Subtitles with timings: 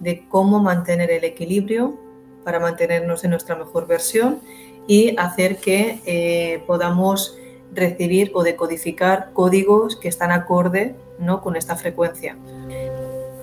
[0.00, 1.98] de cómo mantener el equilibrio
[2.44, 4.40] para mantenernos en nuestra mejor versión
[4.86, 7.38] y hacer que eh, podamos
[7.72, 11.40] recibir o decodificar códigos que están acorde ¿no?
[11.42, 12.36] con esta frecuencia.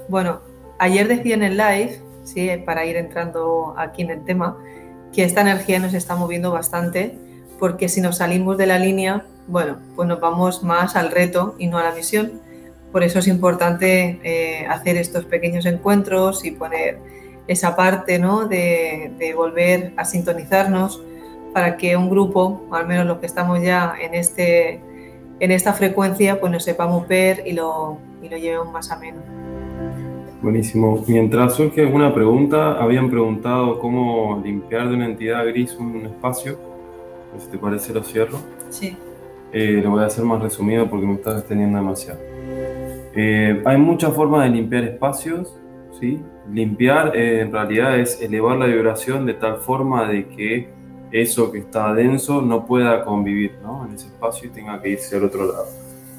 [0.10, 0.42] Bueno,
[0.80, 2.50] ayer decía en el live, ¿sí?
[2.66, 4.58] para ir entrando aquí en el tema,
[5.14, 7.18] que esta energía nos está moviendo bastante
[7.60, 11.68] porque si nos salimos de la línea, bueno, pues nos vamos más al reto y
[11.68, 12.42] no a la misión.
[12.92, 17.00] Por eso es importante eh, hacer estos pequeños encuentros y poner
[17.48, 18.48] esa parte ¿no?
[18.48, 21.02] de, de volver a sintonizarnos
[21.54, 24.80] para que un grupo, o al menos los que estamos ya en, este,
[25.40, 29.24] en esta frecuencia, pues nos sepamos ver y lo, y lo llevemos más a menos.
[30.42, 31.04] Buenísimo.
[31.08, 36.60] Mientras surge alguna pregunta, habían preguntado cómo limpiar de una entidad gris un espacio.
[37.40, 38.38] Si te parece, lo cierro.
[38.70, 38.96] Sí.
[39.52, 42.20] Eh, lo voy a hacer más resumido porque me estás extendiendo demasiado.
[43.20, 45.58] Eh, hay muchas formas de limpiar espacios.
[46.00, 46.22] ¿sí?
[46.54, 50.70] Limpiar eh, en realidad es elevar la vibración de tal forma de que
[51.12, 53.88] eso que está denso no pueda convivir ¿no?
[53.88, 55.66] en ese espacio y tenga que irse al otro lado.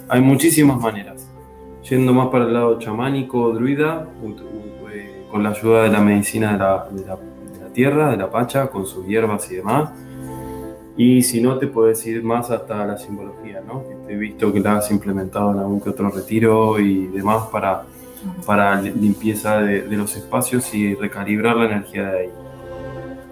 [0.08, 1.30] Hay muchísimas maneras.
[1.88, 4.08] Yendo más para el lado chamánico, druida,
[4.92, 8.16] eh, con la ayuda de la medicina de la, de, la, de la, tierra, de
[8.16, 9.90] la pacha, con sus hierbas y demás.
[10.98, 13.84] Y si no, te puedes ir más hasta la simbología, ¿no?
[14.06, 17.84] He visto que la has implementado en algún que otro retiro y demás para,
[18.44, 22.30] para limpieza de, de los espacios y recalibrar la energía de ahí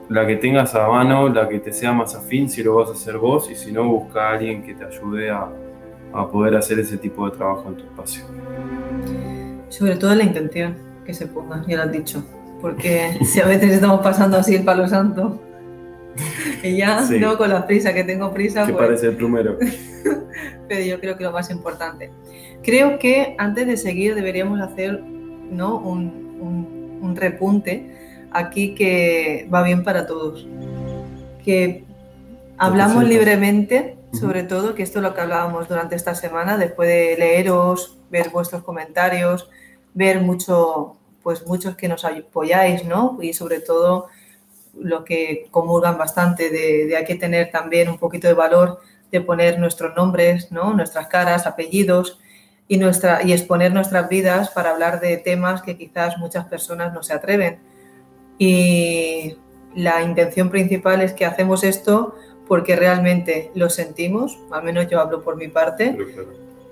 [0.09, 2.93] la que tengas a mano, la que te sea más afín, si lo vas a
[2.93, 5.49] hacer vos, y si no, busca a alguien que te ayude a,
[6.13, 8.25] a poder hacer ese tipo de trabajo en tu espacio.
[9.69, 12.25] Sobre todo la intención que se ponga, ya lo has dicho,
[12.61, 15.41] porque si a veces estamos pasando así el palo santo,
[16.63, 17.19] y ya, sí.
[17.19, 18.67] no con la prisa, que tengo prisa.
[18.67, 18.87] Que pues...
[18.87, 19.59] parece el primero.
[20.69, 22.11] Pero yo creo que lo más importante.
[22.63, 25.79] Creo que antes de seguir deberíamos hacer ¿no?
[25.79, 30.47] un, un, un repunte aquí que va bien para todos.
[31.45, 31.85] Que
[32.59, 37.17] hablamos libremente, sobre todo, que esto es lo que hablábamos durante esta semana, después de
[37.19, 39.49] leeros, ver vuestros comentarios,
[39.95, 43.19] ver mucho, pues muchos que nos apoyáis, ¿no?
[43.21, 44.09] Y sobre todo
[44.79, 49.21] lo que comulgan bastante de, de hay que tener también un poquito de valor de
[49.21, 50.75] poner nuestros nombres, ¿no?
[50.75, 52.19] Nuestras caras, apellidos
[52.69, 57.03] y, nuestra, y exponer nuestras vidas para hablar de temas que quizás muchas personas no
[57.03, 57.59] se atreven.
[58.39, 59.37] Y
[59.75, 62.17] la intención principal es que hacemos esto
[62.49, 65.97] porque realmente lo sentimos, al menos yo hablo por mi parte,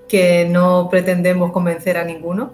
[0.07, 2.53] que no pretendemos convencer a ninguno,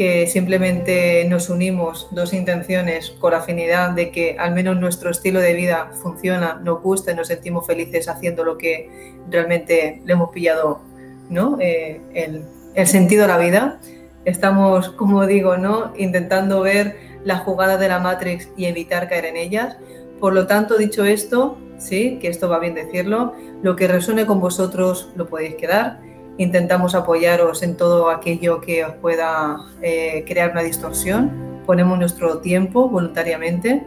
[0.00, 5.52] que simplemente nos unimos dos intenciones con afinidad de que al menos nuestro estilo de
[5.52, 8.88] vida funciona, nos gusta y nos sentimos felices haciendo lo que
[9.28, 10.80] realmente le hemos pillado
[11.28, 11.58] ¿no?
[11.60, 13.78] Eh, el, sentido a la vida.
[14.24, 15.92] Estamos, como digo, ¿no?
[15.98, 19.76] intentando ver las jugadas de la Matrix y evitar caer en ellas.
[20.18, 24.40] Por lo tanto, dicho esto, sí, que esto va bien decirlo, lo que resuene con
[24.40, 26.00] vosotros lo podéis quedar.
[26.40, 31.60] Intentamos apoyaros en todo aquello que os pueda eh, crear una distorsión.
[31.66, 33.84] Ponemos nuestro tiempo voluntariamente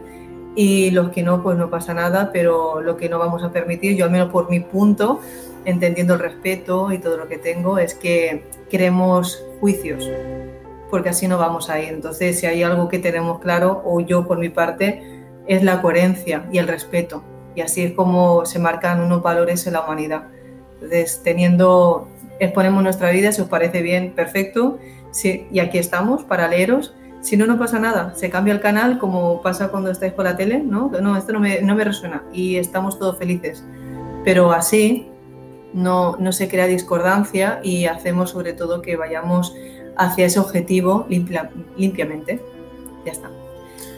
[0.54, 3.96] y los que no, pues no pasa nada, pero lo que no vamos a permitir,
[3.96, 5.18] yo al menos por mi punto,
[5.64, 10.08] entendiendo el respeto y todo lo que tengo, es que creemos juicios
[10.90, 11.88] porque así no vamos a ir.
[11.88, 15.02] Entonces, si hay algo que tenemos claro, o yo por mi parte,
[15.48, 17.24] es la coherencia y el respeto.
[17.56, 20.28] Y así es como se marcan unos valores en la humanidad.
[20.74, 22.06] Entonces, teniendo,
[22.40, 24.78] exponemos nuestra vida, si os parece bien, perfecto.
[25.10, 26.94] Sí, y aquí estamos para leeros.
[27.20, 28.14] Si no, no pasa nada.
[28.14, 30.90] Se cambia el canal como pasa cuando estáis por la tele, ¿no?
[31.00, 32.22] No, esto no me, no me resuena.
[32.32, 33.64] Y estamos todos felices.
[34.24, 35.08] Pero así
[35.72, 39.54] no, no se crea discordancia y hacemos sobre todo que vayamos
[39.96, 42.40] hacia ese objetivo limpia, limpiamente.
[43.04, 43.30] Ya está.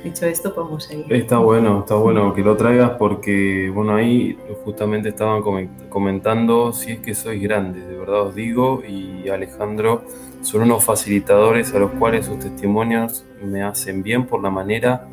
[0.06, 1.12] Dicho esto, podemos seguir.
[1.12, 5.43] Está bueno, está bueno que lo traigas porque, bueno, ahí justamente estaban
[5.88, 10.05] comentando si es que sois grandes, de verdad os digo, y Alejandro
[10.43, 15.08] son unos facilitadores a los cuales sus testimonios me hacen bien por la manera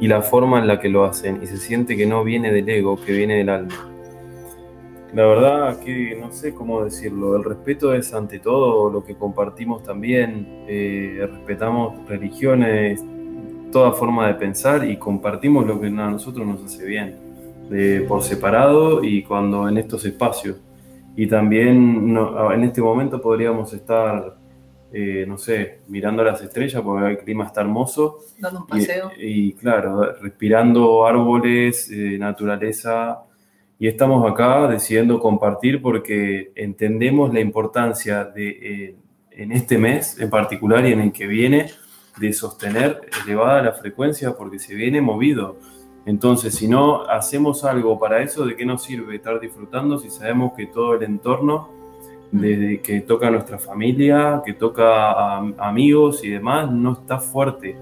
[0.00, 2.68] y la forma en la que lo hacen, y se siente que no viene del
[2.68, 3.88] ego, que viene del alma.
[5.12, 7.36] La verdad que no sé cómo decirlo.
[7.36, 10.64] El respeto es ante todo lo que compartimos también.
[10.66, 13.00] Eh, respetamos religiones
[13.74, 17.16] toda forma de pensar y compartimos lo que a nosotros nos hace bien,
[18.06, 20.58] por separado y cuando en estos espacios.
[21.16, 22.16] Y también
[22.52, 24.36] en este momento podríamos estar,
[24.92, 28.20] eh, no sé, mirando las estrellas porque el clima está hermoso.
[28.38, 29.10] Dando un paseo.
[29.18, 33.24] Y, claro, respirando árboles, eh, naturaleza.
[33.80, 38.96] Y estamos acá decidiendo compartir porque entendemos la importancia de, eh,
[39.32, 41.70] en este mes en particular y en el que viene,
[42.18, 45.56] de sostener elevada la frecuencia porque se viene movido.
[46.06, 50.52] Entonces, si no hacemos algo para eso, ¿de qué nos sirve estar disfrutando si sabemos
[50.54, 51.70] que todo el entorno,
[52.30, 57.76] desde que toca a nuestra familia, que toca a amigos y demás, no está fuerte?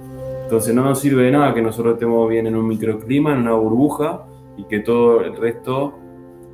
[0.45, 3.55] Entonces no nos sirve de nada que nosotros estemos bien en un microclima, en una
[3.55, 4.25] burbuja,
[4.57, 5.99] y que todo el resto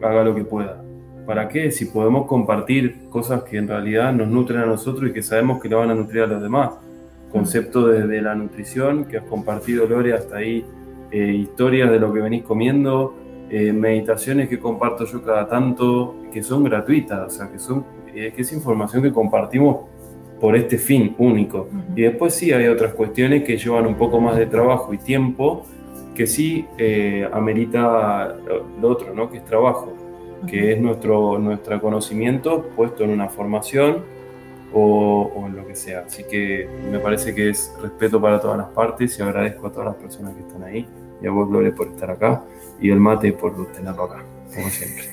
[0.00, 0.82] haga lo que pueda.
[1.26, 1.70] ¿Para qué?
[1.70, 5.69] Si podemos compartir cosas que en realidad nos nutren a nosotros y que sabemos que
[5.69, 6.70] le van a nutrir a los demás.
[7.30, 10.64] Concepto de, la nutrición que has compartido, Lore, hasta ahí
[11.10, 13.14] eh, historias de lo que venís comiendo,
[13.50, 17.84] eh, meditaciones que comparto yo cada tanto, que son gratuitas, o sea, que, son,
[18.14, 19.86] eh, que es información que compartimos
[20.40, 21.69] por este fin único.
[21.94, 25.64] Y después sí hay otras cuestiones que llevan un poco más de trabajo y tiempo,
[26.14, 26.66] que sí
[27.32, 28.36] amerita
[28.80, 29.30] lo otro, ¿no?
[29.30, 29.92] que es trabajo,
[30.46, 34.02] que es nuestro, nuestro conocimiento puesto en una formación
[34.73, 36.05] o, en lo que sea.
[36.06, 39.87] Así que me parece que es respeto para todas las partes y agradezco a todas
[39.87, 40.87] las personas que están ahí
[41.23, 42.43] y a vos, Gloria, por estar acá
[42.81, 44.23] y el mate por tenerlo acá,
[44.55, 45.05] como siempre.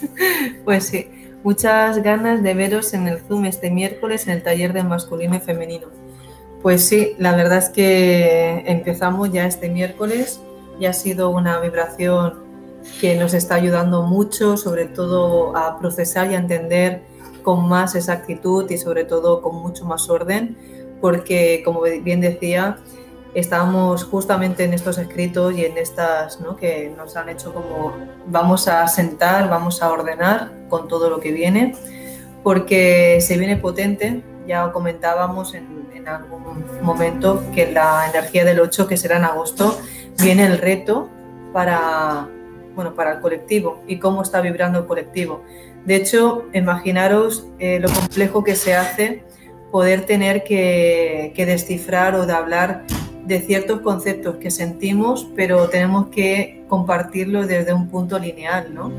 [0.64, 1.10] pues sí,
[1.42, 5.40] muchas ganas de veros en el Zoom este miércoles en el taller de masculino y
[5.40, 5.86] femenino.
[6.62, 10.40] Pues sí, la verdad es que empezamos ya este miércoles
[10.80, 12.42] y ha sido una vibración
[13.00, 17.02] que nos está ayudando mucho, sobre todo a procesar y a entender
[17.44, 20.56] con más exactitud y sobre todo con mucho más orden,
[21.00, 22.78] porque como bien decía,
[23.34, 26.56] estábamos justamente en estos escritos y en estas ¿no?
[26.56, 27.92] que nos han hecho como
[28.26, 31.76] vamos a sentar, vamos a ordenar con todo lo que viene,
[32.42, 38.86] porque se viene potente, ya comentábamos en, en algún momento que la energía del 8,
[38.86, 39.78] que será en agosto,
[40.18, 41.08] viene el reto
[41.52, 42.28] para,
[42.74, 45.42] bueno, para el colectivo y cómo está vibrando el colectivo.
[45.84, 49.22] De hecho, imaginaros eh, lo complejo que se hace
[49.70, 52.84] poder tener que, descifrar o de hablar
[53.26, 58.92] de ciertos conceptos que sentimos, pero tenemos que compartirlos desde un punto lineal, ¿no?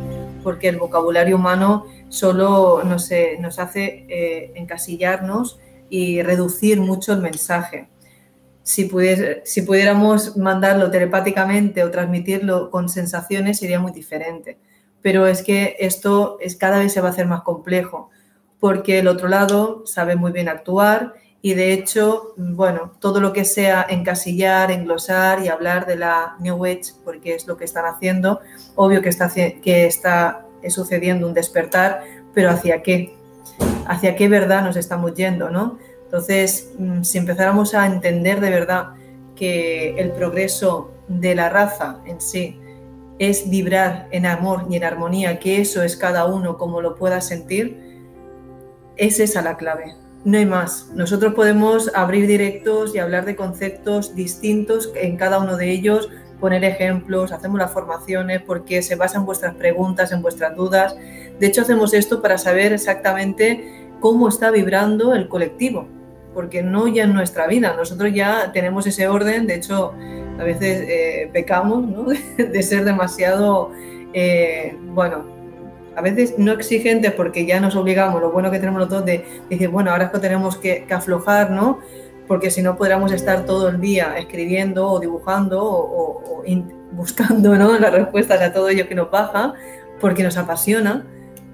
[0.43, 3.09] Porque el vocabulario humano solo nos,
[3.59, 5.59] hace eh, encasillarnos
[5.89, 7.87] y reducir mucho el mensaje.
[8.61, 8.89] Si,
[9.43, 14.57] si pudiéramos mandarlo telepáticamente o transmitirlo con sensaciones sería muy diferente
[15.05, 18.09] pero es que esto es, cada vez se va a hacer más complejo,
[18.59, 21.13] porque el otro lado sabe muy bien actuar
[21.43, 26.65] y de hecho, bueno, todo lo que sea encasillar, englosar y hablar de la New
[26.65, 28.39] Age, porque es lo que están haciendo,
[28.73, 32.01] obvio que está, que está sucediendo un despertar,
[32.33, 33.15] pero ¿hacia qué?
[33.85, 35.77] ¿Hacia qué verdad nos estamos yendo, no?
[36.05, 38.93] Entonces, mm, si empezáramos a entender de verdad
[39.35, 42.59] que el progreso de la raza en sí
[43.19, 47.21] es vibrar en amor y en armonía, que eso es cada uno como lo pueda
[47.21, 47.79] sentir,
[48.97, 49.95] es esa la clave.
[50.23, 50.89] No hay más.
[50.93, 56.63] Nosotros podemos abrir directos y hablar de conceptos distintos en cada uno de ellos, poner
[56.63, 60.95] ejemplos, hacemos las formaciones porque se basan vuestras preguntas, en vuestras dudas.
[61.39, 65.87] De hecho, hacemos esto para saber exactamente cómo está vibrando el colectivo,
[66.35, 69.93] porque no ya en nuestra vida, nosotros ya tenemos ese orden, de hecho,
[70.37, 71.85] a veces eh, pecamos
[72.37, 73.71] de ser demasiado,
[74.13, 75.23] eh, bueno,
[75.95, 79.25] a veces no exigentes porque ya nos obligamos, lo bueno que tenemos los dos de
[79.49, 81.79] decir, bueno, ahora es que tenemos que, aflojar, ¿no?
[82.27, 86.43] Porque si no podríamos estar todo el día escribiendo o dibujando o,
[86.91, 87.79] buscando ¿no?
[87.79, 89.53] las respuestas a todo ello que nos baja,
[90.01, 91.05] porque nos apasiona,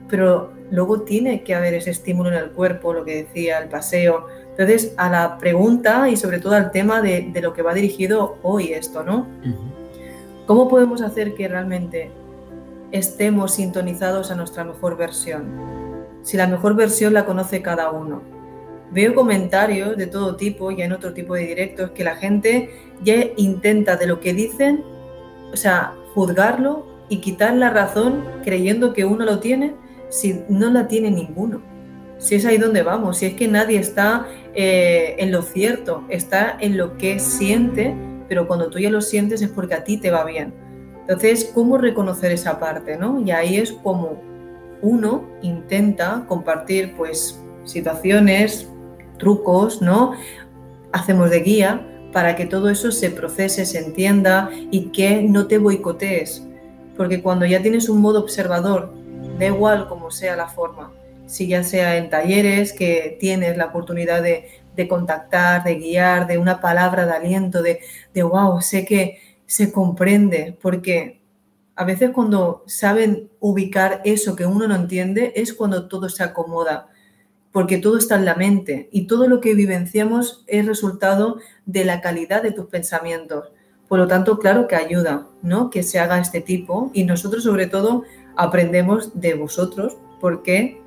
[0.09, 4.25] pero luego tiene que haber ese estímulo en el cuerpo, lo que decía, el paseo,
[4.51, 8.73] entonces, a la pregunta y sobre todo al tema de, lo que va dirigido hoy
[8.73, 9.27] esto, ¿no?
[10.45, 12.11] ¿Cómo podemos hacer que realmente
[12.91, 15.45] estemos sintonizados a nuestra mejor versión?
[16.21, 18.21] Si la mejor versión la conoce cada uno.
[18.91, 22.69] Veo comentarios de todo tipo, y en otro tipo de directos, que la gente
[23.01, 24.83] ya intenta de lo que dicen,
[25.51, 29.73] o sea, juzgarlo y quitar la razón creyendo que uno lo tiene
[30.11, 31.63] si no la tiene ninguno.
[32.19, 36.55] Si es ahí donde vamos, si es que nadie está eh, en lo cierto, está
[36.59, 37.95] en lo que siente,
[38.29, 40.53] pero cuando tú ya lo sientes es porque a ti te va bien.
[41.01, 42.95] Entonces, ¿cómo reconocer esa parte?
[42.95, 43.19] ¿no?
[43.19, 44.21] Y ahí es como
[44.83, 48.69] uno intenta compartir pues situaciones,
[49.17, 50.13] trucos, ¿no?
[50.91, 55.57] Hacemos de guía para que todo eso se procese, se entienda y que no te
[55.57, 56.45] boicotees.
[56.97, 59.00] Porque cuando ya tienes un modo observador,
[59.41, 60.91] da igual como sea la forma,
[61.25, 64.47] si ya sea en talleres que tienes la oportunidad de,
[64.87, 67.79] contactar, de guiar, de una palabra de aliento, de,
[68.13, 69.17] de wow, sé que
[69.47, 71.21] se comprende, porque
[71.75, 76.89] a veces cuando saben ubicar eso que uno no entiende es cuando todo se acomoda,
[77.51, 81.99] porque todo está en la mente y todo lo que vivenciamos es resultado de la
[82.01, 83.51] calidad de tus pensamientos.
[83.87, 85.69] Por lo tanto, claro que ayuda, ¿no?
[85.69, 88.03] Que se haga este tipo y nosotros sobre todo
[88.35, 90.81] aprendemos de vosotros porque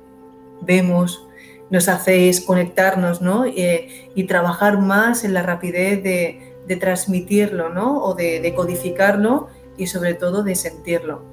[0.61, 1.27] vemos,
[1.69, 3.45] nos hacéis conectarnos, ¿no?
[3.45, 6.41] Eh, y trabajar más en la rapidez de,
[6.79, 8.03] transmitirlo, ¿no?
[8.03, 9.47] O de, codificarlo
[9.77, 11.23] y sobre todo de sentirlo.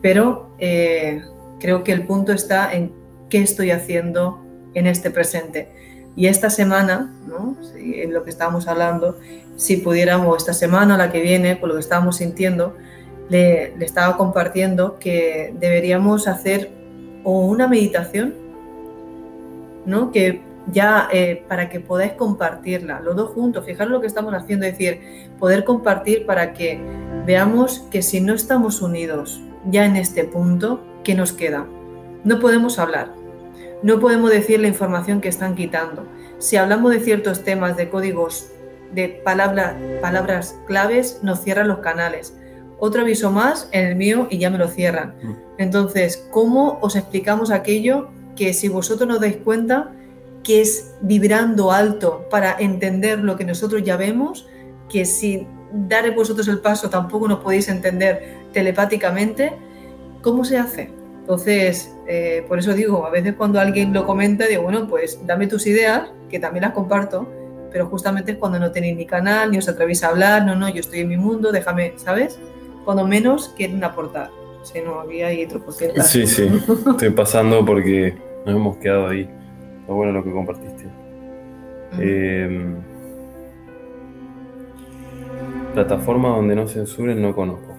[0.00, 1.22] Pero eh,
[1.58, 2.92] creo que el punto está en
[3.28, 4.40] qué estoy haciendo
[4.74, 5.68] en este presente.
[6.16, 7.56] Y esta semana, ¿no?
[7.76, 9.18] en lo que estábamos hablando,
[9.56, 12.76] si pudiéramos esta semana, la que viene, por lo que estábamos sintiendo,
[13.30, 16.70] le, estaba compartiendo que deberíamos hacer
[17.24, 18.34] o una meditación
[19.86, 20.10] ¿no?
[20.10, 24.66] Que ya eh, para que podáis compartirla, los dos juntos, fijaros lo que estamos haciendo,
[24.66, 25.00] es decir,
[25.38, 26.80] poder compartir para que
[27.26, 31.66] veamos que si no estamos unidos ya en este punto, ¿qué nos queda?
[32.24, 33.12] No podemos hablar,
[33.82, 36.06] no podemos decir la información que están quitando.
[36.38, 38.50] Si hablamos de ciertos temas, de códigos,
[38.92, 42.34] de palabra, palabras claves, nos cierran los canales.
[42.80, 45.14] Otro aviso más en el mío y ya me lo cierran.
[45.22, 45.32] Mm.
[45.58, 49.92] Entonces, ¿cómo os explicamos aquello que si vosotros nos dais cuenta
[50.42, 54.48] que es vibrando alto para entender lo que nosotros ya vemos,
[54.88, 59.52] que si dar vosotros el paso tampoco nos podéis entender telepáticamente,
[60.22, 60.90] ¿cómo se hace?
[61.20, 65.46] Entonces, eh, por eso digo, a veces cuando alguien lo comenta, digo, bueno, pues dame
[65.46, 67.28] tus ideas, que también las comparto,
[67.70, 70.68] pero justamente es cuando no tenéis ni canal, ni os atrevéis a hablar, no, no,
[70.68, 72.40] yo estoy en mi mundo, déjame, ¿sabes?
[72.90, 74.32] Cuando menos quieren aportar.
[74.64, 75.62] Si no, había ahí otro
[76.02, 76.48] Sí, sí,
[76.90, 79.30] estoy pasando porque nos hemos quedado ahí.
[79.80, 80.88] Está bueno lo que compartiste.
[82.00, 82.74] Em,
[85.72, 87.76] plataforma donde no censuren no conozco.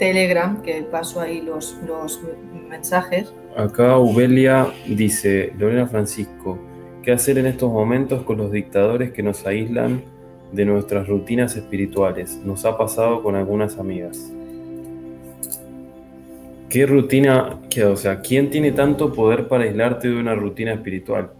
[0.00, 2.20] Telegram, que paso ahí los, los
[2.68, 3.32] mensajes.
[3.56, 6.58] Acá Ubelia dice, Lorena Francisco,
[7.04, 10.02] ¿qué hacer en estos momentos con los dictadores que nos aíslan
[10.52, 12.40] de nuestras rutinas espirituales?
[12.44, 14.32] Nos ha pasado con algunas amigas.
[16.68, 21.32] ¿Qué rutina, o sea, quién tiene tanto poder para aislarte de una rutina espiritual?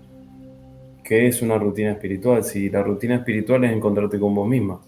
[1.02, 2.44] ¿Qué es una rutina espiritual?
[2.44, 4.80] Si la rutina espiritual es encontrarte con vos misma.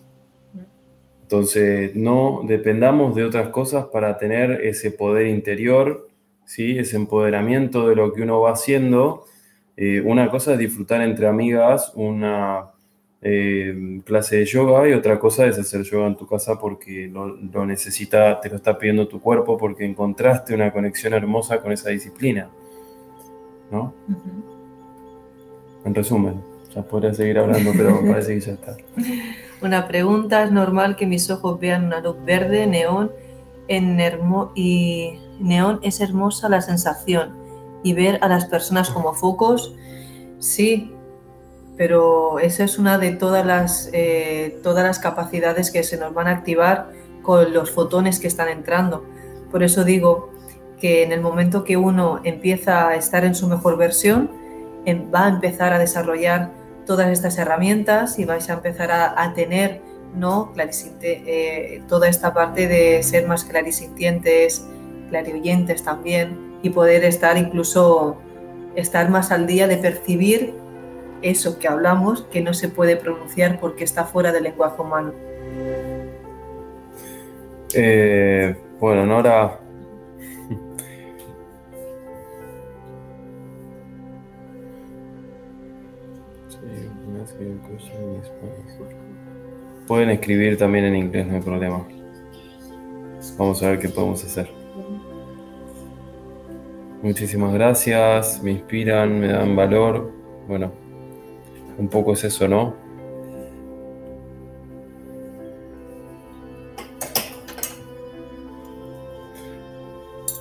[1.23, 6.09] Entonces, no dependamos de otras cosas para tener ese poder interior,
[6.45, 6.79] ¿sí?
[6.79, 9.25] ese empoderamiento de lo que uno va haciendo.
[9.79, 12.74] Eh, una cosa es disfrutar entre amigas una
[13.27, 17.65] eh, clase de yoga y otra cosa es hacer yoga en tu casa porque lo,
[17.65, 22.51] necesita, te lo está pidiendo tu cuerpo porque encontraste una conexión hermosa con esa disciplina.
[23.71, 23.95] ¿No?
[25.87, 26.43] En resumen,
[26.75, 28.77] ya podría seguir hablando, pero parece que ya está.
[29.63, 33.11] Una pregunta, ¿es normal que mis ojos vean una luz verde, neón,
[33.69, 33.99] en
[34.55, 37.33] y neón es hermosa la sensación
[37.83, 39.75] y ver a las personas como focos?
[40.39, 40.94] Sí,
[41.77, 46.29] pero esa es una de todas las, eh, todas las capacidades que se nos van
[46.29, 46.91] a activar
[47.23, 49.05] con los fotones que están entrando.
[49.51, 50.31] Por eso digo
[50.79, 54.31] que en el momento que uno empieza a estar en su mejor versión,
[54.87, 56.51] va a empezar a desarrollar
[56.85, 59.81] todas estas herramientas y vais a empezar a, tener
[60.15, 60.53] ¿no?
[61.01, 64.67] Eh, toda esta parte de ser más clarisintientes,
[65.09, 68.19] clarioyentes también y poder estar incluso
[68.75, 70.55] estar más al día de percibir
[71.25, 75.13] eso que hablamos que no se puede pronunciar porque está fuera del lenguaje humano.
[77.73, 79.59] Eh, bueno, Nora.
[89.87, 91.87] Pueden escribir también en inglés, no hay problema.
[93.39, 94.49] Vamos a ver qué podemos hacer.
[97.03, 100.11] Muchísimas gracias, me inspiran, me dan valor.
[100.47, 100.84] Bueno,
[101.79, 102.75] un poco es eso, ¿no?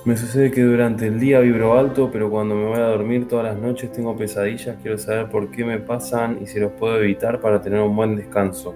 [0.04, 3.46] Me sucede que durante el día vibro alto, pero cuando me voy a dormir todas
[3.46, 4.76] las noches tengo pesadillas.
[4.82, 8.14] Quiero saber por qué me pasan y si los puedo evitar para tener un buen
[8.14, 8.74] descanso.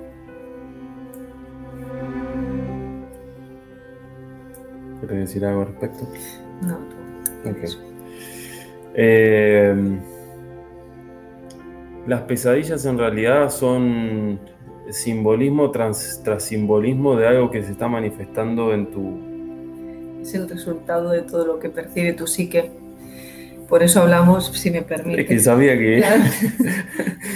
[5.00, 6.08] ¿Quieres decir algo al respecto?
[6.62, 6.78] No.
[7.50, 7.58] Ok.
[8.94, 10.00] Eh,
[12.08, 14.40] las pesadillas en realidad son
[14.90, 20.22] simbolismo tras, tras simbolismo de algo que se está manifestando en tu...
[20.22, 22.70] Es el resultado de todo lo que percibe tu psique.
[23.68, 25.20] Por eso hablamos, si me permite.
[25.20, 25.98] Es que sabía que...
[25.98, 26.22] Claro.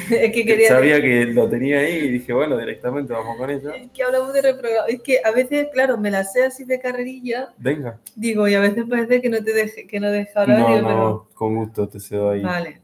[0.11, 0.69] es que quería...
[0.69, 3.75] Sabía que lo tenía ahí y dije, bueno, directamente vamos con ello.
[3.75, 4.87] Es que hablamos de reprograma.
[4.89, 7.51] Es que a veces, claro, me la sé así de carrerilla.
[7.59, 7.99] Venga.
[8.17, 10.59] Digo, y a veces parece que no te deje, que no deja hablar.
[10.59, 12.41] No, no, pero- con gusto te cedo ahí.
[12.41, 12.82] Vale.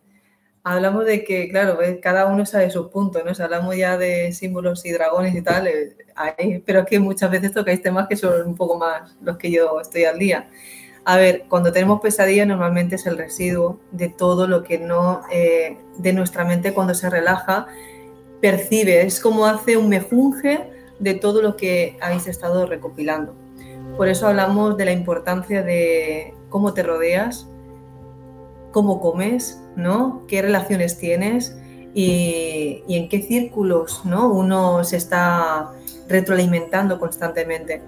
[0.71, 3.35] Hablamos de que, claro, cada uno sabe sus puntos, ¿no?
[3.35, 7.55] Si hablamos ya de símbolos y dragones y tal, eh, pero es que muchas veces
[7.55, 10.51] tocáis temas que son un poco más los que yo estoy al día.
[11.07, 15.79] A ver, cuando tenemos pesadilla normalmente es el residuo de todo lo que no, eh,
[15.97, 17.67] de nuestra mente cuando se relaja,
[18.43, 23.35] percibe, es como hace un mejunje de todo lo que habéis estado recopilando.
[23.97, 27.49] Por eso hablamos de la importancia de cómo te rodeas,
[28.73, 30.25] cómo comes, ¿no?
[30.29, 31.57] qué relaciones tienes
[31.95, 34.29] y, y en qué círculos ¿no?
[34.29, 35.73] uno se está
[36.09, 37.83] retroalimentando constantemente.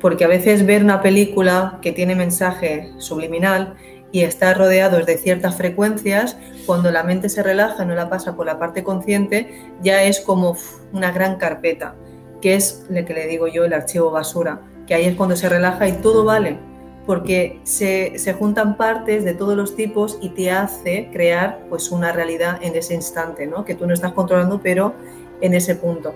[0.00, 3.76] Porque a veces ver una película que tiene mensaje subliminal
[4.12, 8.36] y está rodeado de ciertas frecuencias, cuando la mente se relaja y no la pasa
[8.36, 10.56] por la parte consciente, ya es como
[10.92, 11.94] una gran carpeta,
[12.40, 15.48] que es lo que le digo yo el archivo basura, que ahí es cuando se
[15.48, 16.58] relaja y todo vale,
[17.06, 22.12] porque se, se juntan partes de todos los tipos y te hace crear pues una
[22.12, 23.64] realidad en ese instante, ¿no?
[23.64, 24.92] que tú no estás controlando, pero
[25.40, 26.12] en ese punto.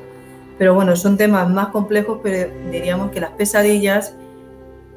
[0.59, 4.14] Pero bueno, son temas más complejos, pero diríamos que las pesadillas,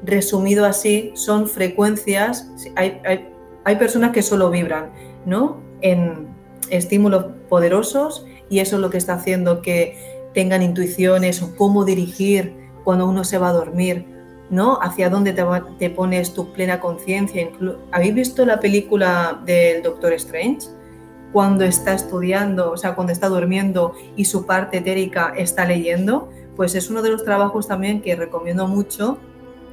[0.02, 3.30] resumido así, son frecuencias, hay, hay,
[3.64, 4.90] hay personas que solo vibran,
[5.24, 5.60] ¿no?
[5.80, 6.26] En
[6.70, 12.54] estímulos poderosos y eso es lo que está haciendo que tengan intuiciones o cómo dirigir
[12.82, 14.06] cuando uno se va a dormir,
[14.54, 14.78] ¿no?
[14.80, 15.44] Hacia dónde te,
[15.78, 17.50] te pones tu plena conciencia.
[17.90, 20.68] ¿Habéis visto la película del Doctor Strange?
[21.32, 26.76] Cuando está estudiando, o sea, cuando está durmiendo y su parte etérica está leyendo, pues
[26.76, 29.18] es uno de los trabajos también que recomiendo mucho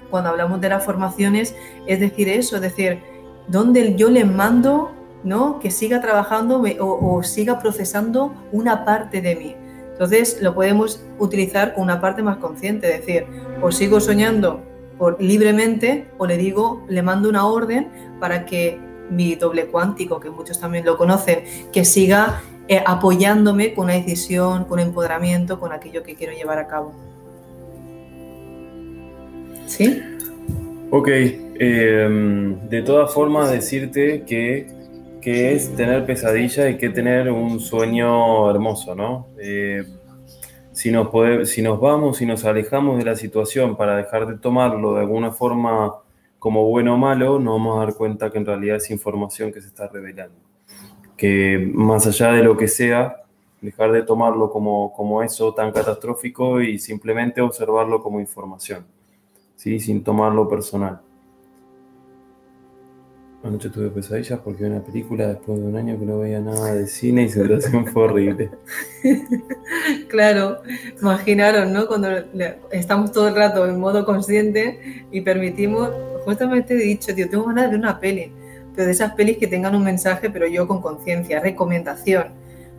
[0.10, 3.00] cuando hablamos de las formaciones, es decir eso, es decir,
[3.48, 4.92] donde yo le mando,
[5.24, 5.60] ¿no?
[5.60, 9.56] Que siga trabajando o, o siga procesando una parte de mí.
[9.92, 13.28] Entonces lo podemos utilizar con una parte más consciente, es decir,
[13.62, 14.71] o sigo soñando
[15.20, 20.60] libremente o le digo, le mando una orden para que mi doble cuántico, que muchos
[20.60, 26.16] también lo conocen, que siga eh, apoyándome con una decisión, con empoderamiento, con aquello que
[26.16, 26.94] quiero llevar a cabo.
[29.66, 30.02] ¿Sí?
[30.90, 34.68] Ok, eh, de todas formas decirte que,
[35.22, 39.28] que es tener pesadilla y que tener un sueño hermoso, ¿no?
[39.40, 39.84] Eh,
[40.82, 41.10] si, nos
[41.48, 45.30] si nos vamos, si nos alejamos de la situación para dejar de tomarlo de alguna
[45.30, 45.94] forma
[46.40, 49.62] como bueno o malo, nos vamos a dar cuenta que en realidad es información que
[49.62, 50.36] se está revelando.
[51.16, 53.18] Que más allá de lo que sea,
[53.62, 58.84] dejar de tomarlo como, como eso tan catastrófico y simplemente observarlo como información.
[59.56, 59.80] ¿sí?
[59.80, 61.00] sin tomarlo personal.
[63.44, 66.76] Anoche tuve pesadillas porque vi una película después de un año que no veía nada
[66.76, 68.52] de cine y su duración fue horrible.
[70.10, 70.62] Claro,
[71.02, 71.88] imaginaron, ¿no?
[71.88, 72.10] Cuando
[72.72, 75.90] estamos todo el rato en modo consciente y permitimos,
[76.26, 78.32] justamente he dicho, tío, tengo ganas de una peli,
[78.76, 82.28] pero de esas pelis que tengan un mensaje, pero yo con conciencia, recomendación.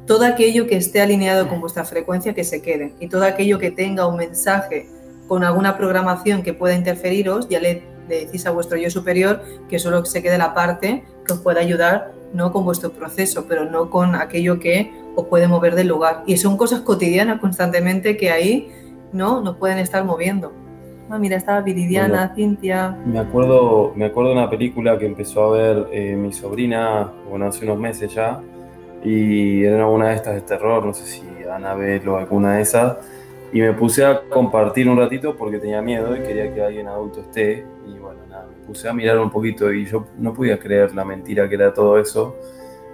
[0.07, 3.70] Todo aquello que esté alineado con vuestra frecuencia que se quede y todo aquello que
[3.70, 4.87] tenga un mensaje
[5.27, 9.79] con alguna programación que pueda interferiros, ya le, le decís a vuestro yo superior que
[9.79, 13.91] solo se quede la parte que os pueda ayudar, no con vuestro proceso, pero no
[13.91, 16.23] con aquello que os puede mover del lugar.
[16.27, 18.71] Y son cosas cotidianas constantemente que ahí
[19.12, 20.53] no nos pueden estar moviendo.
[21.11, 22.35] Ah, mira, estaba Viridiana, Bueno.
[22.35, 22.97] Cintia.
[23.05, 27.47] Me acuerdo, me acuerdo de una película que empezó a ver eh, mi sobrina, bueno,
[27.47, 28.41] hace unos meses ya,
[29.05, 32.97] y era una de estas de terror, no sé si Annabelle o alguna de esas,
[33.53, 37.21] y me puse a compartir un ratito porque tenía miedo y quería que alguien adulto
[37.21, 37.67] esté,
[38.73, 41.99] puse a mirar un poquito y yo no podía creer la mentira que era todo
[41.99, 42.37] eso.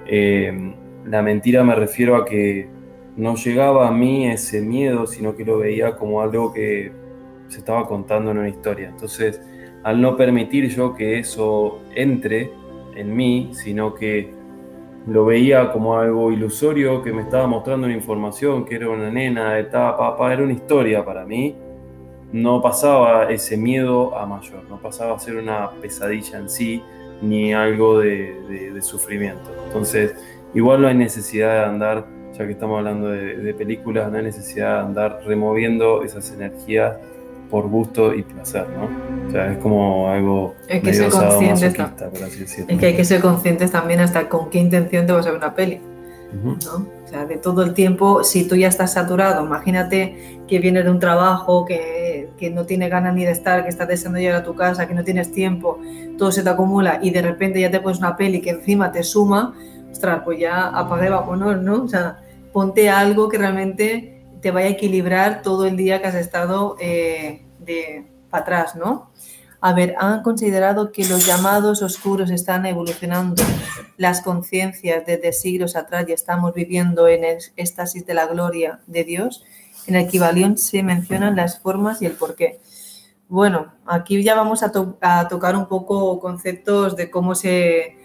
[0.07, 2.69] Eh, la mentira me refiero a que
[3.17, 6.91] no llegaba a mí ese miedo, sino que lo veía como algo que
[7.47, 8.89] se estaba contando en una historia.
[8.89, 9.41] Entonces,
[9.85, 12.51] al no permitir yo que eso entre
[12.97, 14.33] en mí, sino que
[15.07, 19.57] lo veía como algo ilusorio, que me estaba mostrando una información, que era una nena,
[19.61, 21.55] estaba papá, era una historia para mí,
[22.33, 26.83] no pasaba ese miedo a mayor, no pasaba a ser una pesadilla en sí,
[27.23, 29.51] ni algo de, de- de sufrimiento.
[29.67, 30.15] Entonces,
[30.55, 32.07] igual no hay necesidad de andar,
[32.39, 36.97] ya que estamos hablando de, de películas, no hay necesidad de andar removiendo esas energías
[37.51, 38.89] por gusto y placer, ¿no?
[39.27, 42.67] O sea, es como algo Hay que medio sadomasoquista, por así decirlo.
[42.69, 45.39] Es que hay que ser conscientes también hasta con qué intención te vas a ver
[45.39, 45.81] una peli,
[46.39, 46.57] Ujú.
[46.67, 46.89] ¿no?
[47.05, 50.91] O sea, de todo el tiempo, si tú ya estás saturado, imagínate que vienes de
[50.91, 51.98] un trabajo, que,
[52.39, 54.95] que no tienes ganas ni de estar, que estás deseando llegar a tu casa, que
[54.95, 55.79] no tienes tiempo,
[56.17, 59.03] todo se te acumula y de repente ya te pones una peli que encima te
[59.03, 59.55] suma,
[59.91, 61.83] ostras, pues ya apague vámonos, ¿no?
[61.85, 62.19] O sea,
[62.53, 67.43] ponte algo que realmente te vaya a equilibrar todo el día que has estado eh,
[67.59, 69.11] de para atrás, ¿no?
[69.61, 73.43] A ver, han considerado que los llamados oscuros están evolucionando,
[73.97, 77.25] las conciencias desde siglos atrás y estamos viviendo en
[77.57, 79.45] éxtasis de la gloria de Dios.
[79.89, 82.61] En el equivalión se mencionan las formas y el porqué.
[83.27, 87.97] Bueno, aquí ya vamos a, tocar un poco conceptos de cómo se,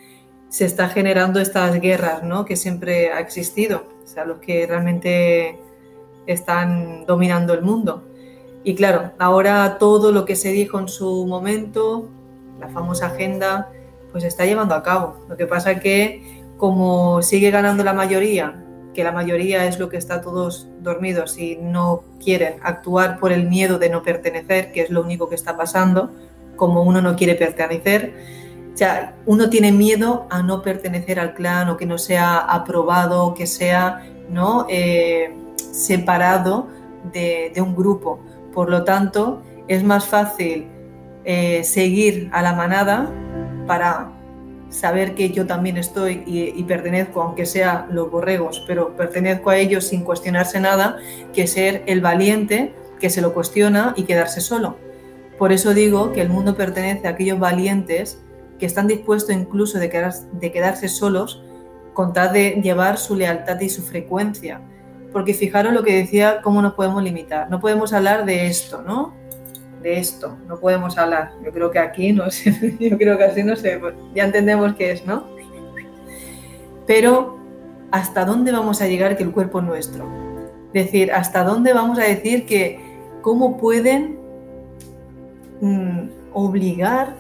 [0.47, 2.45] se está generando estas guerras, ¿no?
[2.45, 5.59] Que siempre ha existido, o sea, los que realmente
[6.25, 8.05] están dominando el mundo.
[8.63, 12.07] Y claro, ahora todo lo que se dijo en su momento,
[12.61, 13.69] la famosa agenda,
[14.13, 15.17] pues se está llevando a cabo.
[15.27, 18.63] Lo que pasa es que como sigue ganando la mayoría,
[18.93, 23.47] que la mayoría es lo que está todos dormidos y no quieren actuar por el
[23.47, 26.11] miedo de no pertenecer, que es lo único que está pasando,
[26.55, 28.13] como uno no quiere pertenecer,
[28.79, 28.85] o
[29.25, 34.03] uno tiene miedo a no pertenecer al clan o que no sea aprobado, que sea
[34.29, 34.65] ¿no?
[34.69, 35.33] Eh,
[35.71, 36.67] separado
[37.11, 38.19] de, de un grupo.
[38.53, 40.67] Por lo tanto, es más fácil
[41.25, 43.09] eh, seguir a la manada
[43.65, 44.11] para
[44.73, 49.85] saber que yo también estoy y, pertenezco, aunque sea los borregos, pero pertenezco a ellos
[49.85, 50.97] sin cuestionarse nada,
[51.33, 54.77] que ser el valiente que se lo cuestiona y quedarse solo.
[55.37, 58.19] Por eso digo que el mundo pertenece a aquellos valientes
[58.59, 61.43] que están dispuestos incluso de, de quedarse solos
[61.93, 64.61] con tal de llevar su lealtad y su frecuencia
[65.13, 67.49] porque fijaros lo que decía, cómo nos podemos limitar.
[67.49, 69.13] No podemos hablar de esto, ¿no?
[69.83, 71.33] De esto, no podemos hablar.
[71.43, 74.75] Yo creo que aquí, no sé, yo creo que así no sé, pues ya entendemos
[74.75, 75.25] qué es, ¿no?
[76.87, 77.37] Pero,
[77.91, 80.07] ¿hasta dónde vamos a llegar que el cuerpo es nuestro?
[80.73, 82.79] Es decir, ¿hasta dónde vamos a decir que
[83.21, 84.17] cómo pueden
[85.59, 87.15] mm, obligar,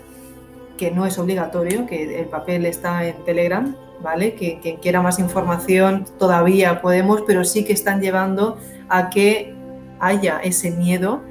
[0.77, 4.35] que no es obligatorio, que el papel está en Telegram, ¿vale?
[4.35, 8.57] Que quien quiera más información todavía podemos, pero sí que están llevando
[8.89, 9.53] a que
[9.99, 11.21] haya ese miedo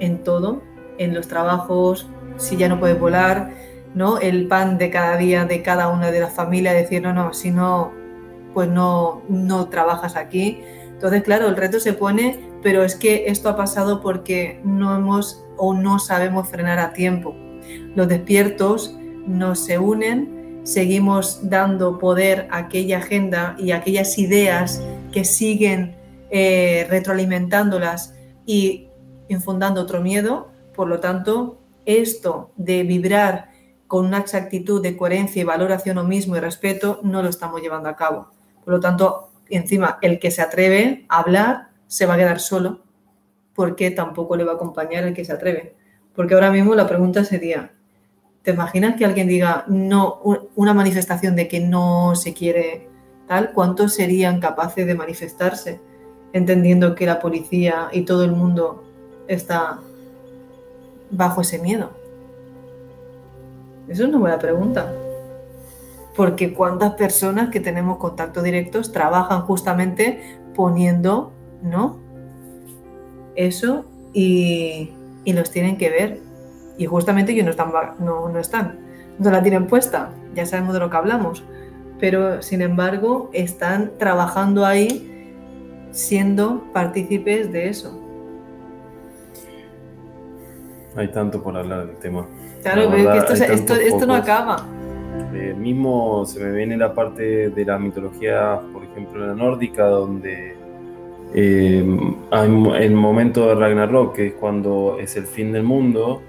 [0.00, 0.62] en todo,
[0.98, 3.52] en los trabajos, si ya no puedes volar,
[3.94, 4.18] ¿no?
[4.18, 7.50] El pan de cada día de cada una de las familias, decir, no, no, si
[7.50, 7.92] no,
[8.54, 10.60] pues no, no trabajas aquí.
[10.88, 15.44] Entonces, claro, el reto se pone, pero es que esto ha pasado porque no hemos
[15.56, 17.34] o no sabemos frenar a tiempo.
[17.94, 24.82] Los despiertos no se unen seguimos dando poder a aquella agenda y aquellas ideas
[25.12, 25.96] que siguen
[26.30, 28.14] eh, retroalimentándolas
[28.46, 28.88] y
[29.30, 30.48] infundando otro miedo.
[30.74, 33.50] Por lo tanto, esto de vibrar
[33.86, 37.62] con una exactitud de coherencia y valor hacia uno mismo y respeto no lo estamos
[37.62, 38.28] llevando a cabo.
[38.64, 42.82] Por lo tanto, encima, el que se atreve a hablar se va a quedar solo
[43.54, 45.74] porque tampoco le va a acompañar el que se atreve.
[46.14, 47.72] Porque ahora mismo la pregunta sería,
[48.42, 50.20] ¿Te imaginas que alguien diga no,
[50.56, 52.88] una manifestación de que no se quiere
[53.28, 53.52] tal?
[53.52, 55.80] ¿Cuántos serían capaces de manifestarse
[56.32, 58.84] entendiendo que la policía y todo el mundo
[59.34, 59.78] está
[61.10, 61.90] bajo ese miedo?
[63.88, 64.92] Eso es una buena pregunta.
[66.16, 71.98] Porque cuántas personas que tenemos contacto directos trabajan justamente poniendo, ¿no?
[73.36, 74.90] Eso y,
[75.24, 76.30] y los tienen que ver
[76.80, 78.78] y justamente ellos no están, no, están,
[79.18, 81.44] no la tienen puesta, ya sabemos de lo que hablamos,
[81.98, 85.36] pero sin embargo están trabajando ahí
[85.90, 87.99] siendo partícipes de eso.
[90.96, 92.26] Hay tanto por hablar del tema.
[92.62, 94.66] Claro, que esto, esto, no acaba.
[95.34, 100.56] Eh, mismo se me viene la parte de la mitología, por ejemplo, la nórdica, donde
[101.32, 101.84] eh,
[102.30, 102.50] hay
[102.84, 106.22] el momento de Ragnarok, que es cuando es el fin del mundo,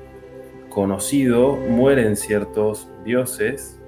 [0.69, 3.79] conocido mueren ciertos dioses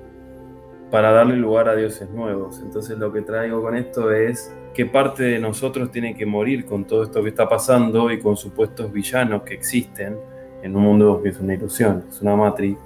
[0.90, 2.60] para darle lugar a dioses nuevos.
[2.62, 6.86] Entonces lo que traigo con esto es qué parte de nosotros tiene que morir con
[6.86, 10.18] todo esto que está pasando y con supuestos villanos que existen
[10.64, 12.78] en un mundo que es una ilusión, es una matriz,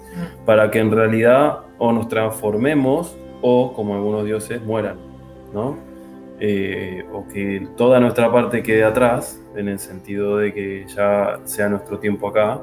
[0.46, 4.98] para que en realidad o nos transformemos o como algunos dioses mueran,
[5.54, 5.78] ¿no?
[6.40, 11.70] Eh, o que toda nuestra parte quede atrás, en el sentido de que ya sea
[11.70, 12.60] nuestro tiempo acá,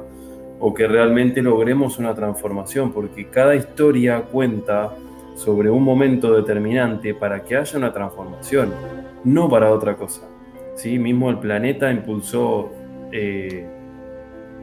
[0.60, 4.92] o que realmente logremos una transformación, porque cada historia cuenta
[5.34, 8.72] sobre un momento determinante para que haya una transformación,
[9.24, 10.22] no para otra cosa.
[10.76, 10.98] ¿sí?
[10.98, 12.70] Mismo el planeta impulsó
[13.10, 13.66] eh,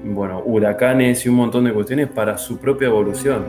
[0.03, 3.45] bueno, huracanes y un montón de cuestiones para su propia evolución.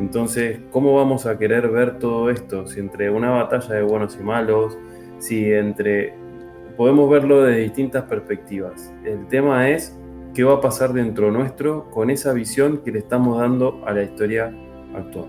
[0.00, 4.22] Entonces, ¿cómo vamos a querer ver todo esto si entre una batalla de buenos y
[4.22, 4.78] malos,
[5.20, 6.14] Sí, entre
[6.78, 8.90] podemos verlo de distintas perspectivas.
[9.04, 9.94] El tema es
[10.32, 14.02] qué va a pasar dentro nuestro con esa visión que le estamos dando a la
[14.02, 14.50] historia
[14.96, 15.26] actual.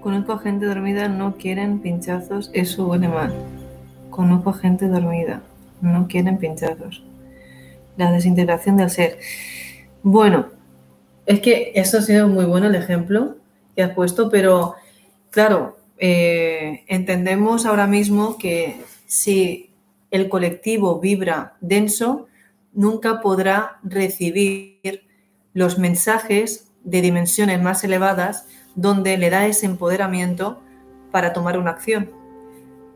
[0.00, 3.32] Conozco gente dormida, no quieren pinchazos, eso huele mal.
[4.10, 5.42] Conozco gente dormida,
[5.80, 7.04] no quieren pinchazos.
[7.96, 9.18] La desintegración del ser.
[10.02, 10.46] Bueno,
[11.26, 13.36] es que eso ha sido muy bueno el ejemplo
[13.74, 14.74] que has puesto, pero
[15.30, 19.70] claro, eh, entendemos ahora mismo que si
[20.10, 22.28] el colectivo vibra denso,
[22.72, 25.06] nunca podrá recibir
[25.52, 30.60] los mensajes de dimensiones más elevadas donde le da ese empoderamiento
[31.10, 32.10] para tomar una acción.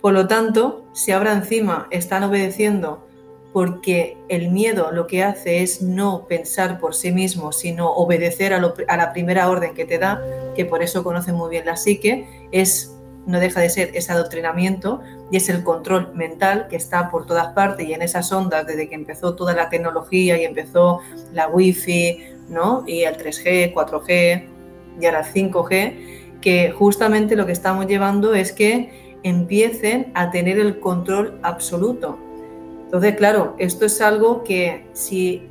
[0.01, 3.07] Por lo tanto, si ahora encima están obedeciendo
[3.53, 8.61] porque el miedo lo que hace es no pensar por sí mismo, sino obedecer a,
[8.61, 10.23] la primera orden que te da,
[10.55, 15.01] que por eso conoce muy bien la psique, es no deja de ser ese adoctrinamiento
[15.31, 18.89] y es el control mental que está por todas partes y en esas ondas desde
[18.89, 21.01] que empezó toda la tecnología y empezó
[21.33, 22.83] la wifi, ¿no?
[22.87, 24.47] Y el 3G, 4G
[25.01, 30.59] y ahora el 5G, que justamente lo que estamos llevando es que empiecen a tener
[30.59, 32.19] el control absoluto
[32.91, 35.49] entonces, claro, esto es algo que si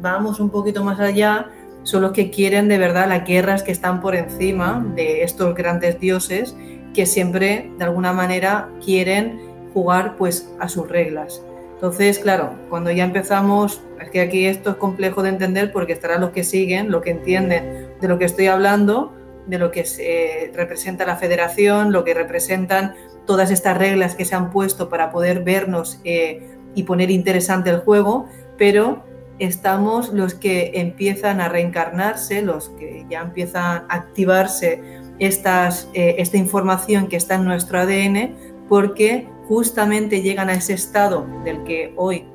[0.00, 1.50] vamos un poquito más allá,
[1.82, 6.00] son los que quieren de verdad las guerras que están por encima de estos grandes
[6.00, 6.56] dioses
[6.94, 9.38] que siempre de alguna manera quieren
[9.74, 11.44] jugar pues a sus reglas.
[11.74, 16.22] Entonces, claro, cuando ya empezamos, es que aquí esto es complejo de entender porque estarán
[16.22, 19.12] los que siguen, los que entienden de lo que estoy hablando,
[19.46, 22.94] de lo que se representa la federación, lo que representan
[23.26, 27.78] todas estas reglas que se han puesto para poder vernos eh, y poner interesante el
[27.78, 28.26] juego,
[28.56, 29.04] pero
[29.38, 34.82] estamos los que empiezan a reencarnarse, los que ya empiezan a activarse
[35.18, 38.34] eh, esta información que está en nuestro ADN,
[38.68, 42.26] porque justamente llegan a ese estado del que hoy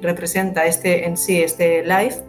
[0.00, 2.22] representa este en sí, este life,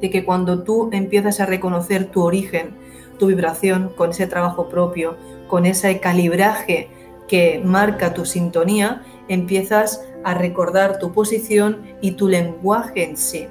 [0.00, 2.76] de que cuando tú empiezas a reconocer tu origen,
[3.18, 5.16] tu vibración, con ese trabajo propio,
[5.48, 6.88] con ese calibraje
[7.28, 13.48] que marca tu sintonía, empiezas a recordar tu posición y tu lenguaje en sí.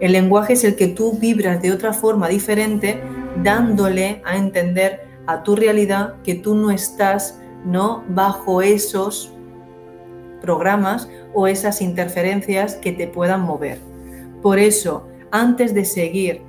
[0.00, 3.00] El lenguaje es el que tú vibras de otra forma diferente,
[3.42, 9.32] dándole a entender a tu realidad que tú no estás no bajo esos
[10.40, 13.78] programas o esas interferencias que te puedan mover.
[14.42, 16.42] Por eso, antes de seguir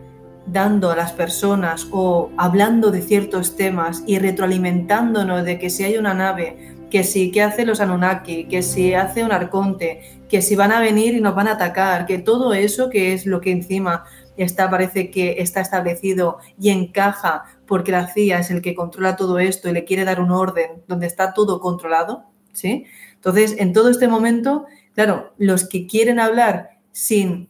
[0.45, 5.97] dando a las personas o hablando de ciertos temas y retroalimentándonos de que si hay
[5.97, 10.55] una nave que si que hace los Anunnaki, que si hace un arconte, que si
[10.55, 13.51] van a venir y nos van a atacar, que todo eso que es lo que
[13.51, 14.05] encima
[14.37, 19.39] está, parece que está establecido y encaja porque la CIA es el que controla todo
[19.39, 22.23] esto y le quiere dar un orden donde está todo controlado,
[22.53, 22.85] ¿sí?
[23.15, 27.49] Entonces, en todo este momento, claro, los que quieren hablar sin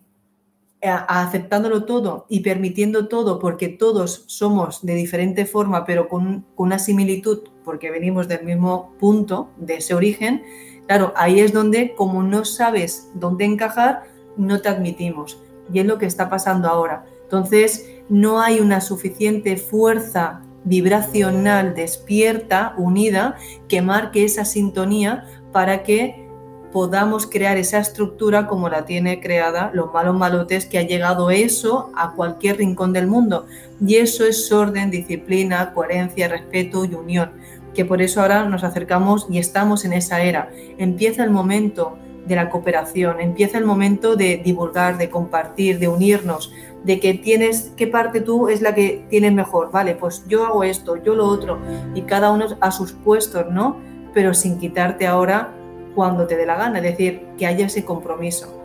[0.82, 7.40] aceptándolo todo y permitiendo todo porque todos somos de diferente forma pero con, una similitud
[7.70, 10.42] porque venimos del mismo punto, de ese origen,
[10.88, 14.06] claro, ahí es donde como no sabes dónde encajar,
[14.38, 15.40] no te admitimos.
[15.72, 17.06] Y es lo que está pasando ahora.
[17.22, 23.36] Entonces, no hay una suficiente fuerza vibracional despierta, unida,
[23.68, 26.28] que marque esa sintonía para que
[26.72, 31.92] podamos crear esa estructura como la tiene creada los malos malotes que ha llegado eso
[31.96, 33.46] a cualquier rincón del mundo.
[33.80, 37.32] Y eso es orden, disciplina, coherencia, respeto y unión.
[37.80, 40.50] Que por eso ahora nos acercamos y estamos en esa era.
[40.78, 46.52] Empieza el momento de la cooperación, empieza el momento de divulgar, de compartir, de unirnos,
[46.84, 50.66] de que tienes, qué parte tú es la que tienes mejor, vale, pues yo hago
[50.66, 51.58] esto, yo lo otro,
[51.96, 53.78] y cada uno a sus puestos, ¿no?
[54.14, 55.54] Pero sin quitarte ahora
[55.96, 58.62] cuando te dé la gana, es decir, que haya ese compromiso.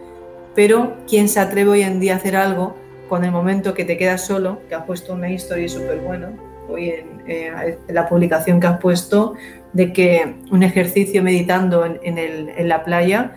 [0.57, 2.75] Pero, ¿quién se atreve hoy en día a hacer algo
[3.09, 4.59] con el momento que te quedas solo?
[4.69, 6.33] Que has puesto una historia súper buena
[6.69, 9.35] hoy eh, la publicación que has puesto
[9.73, 13.33] de que un ejercicio meditando en, en la playa,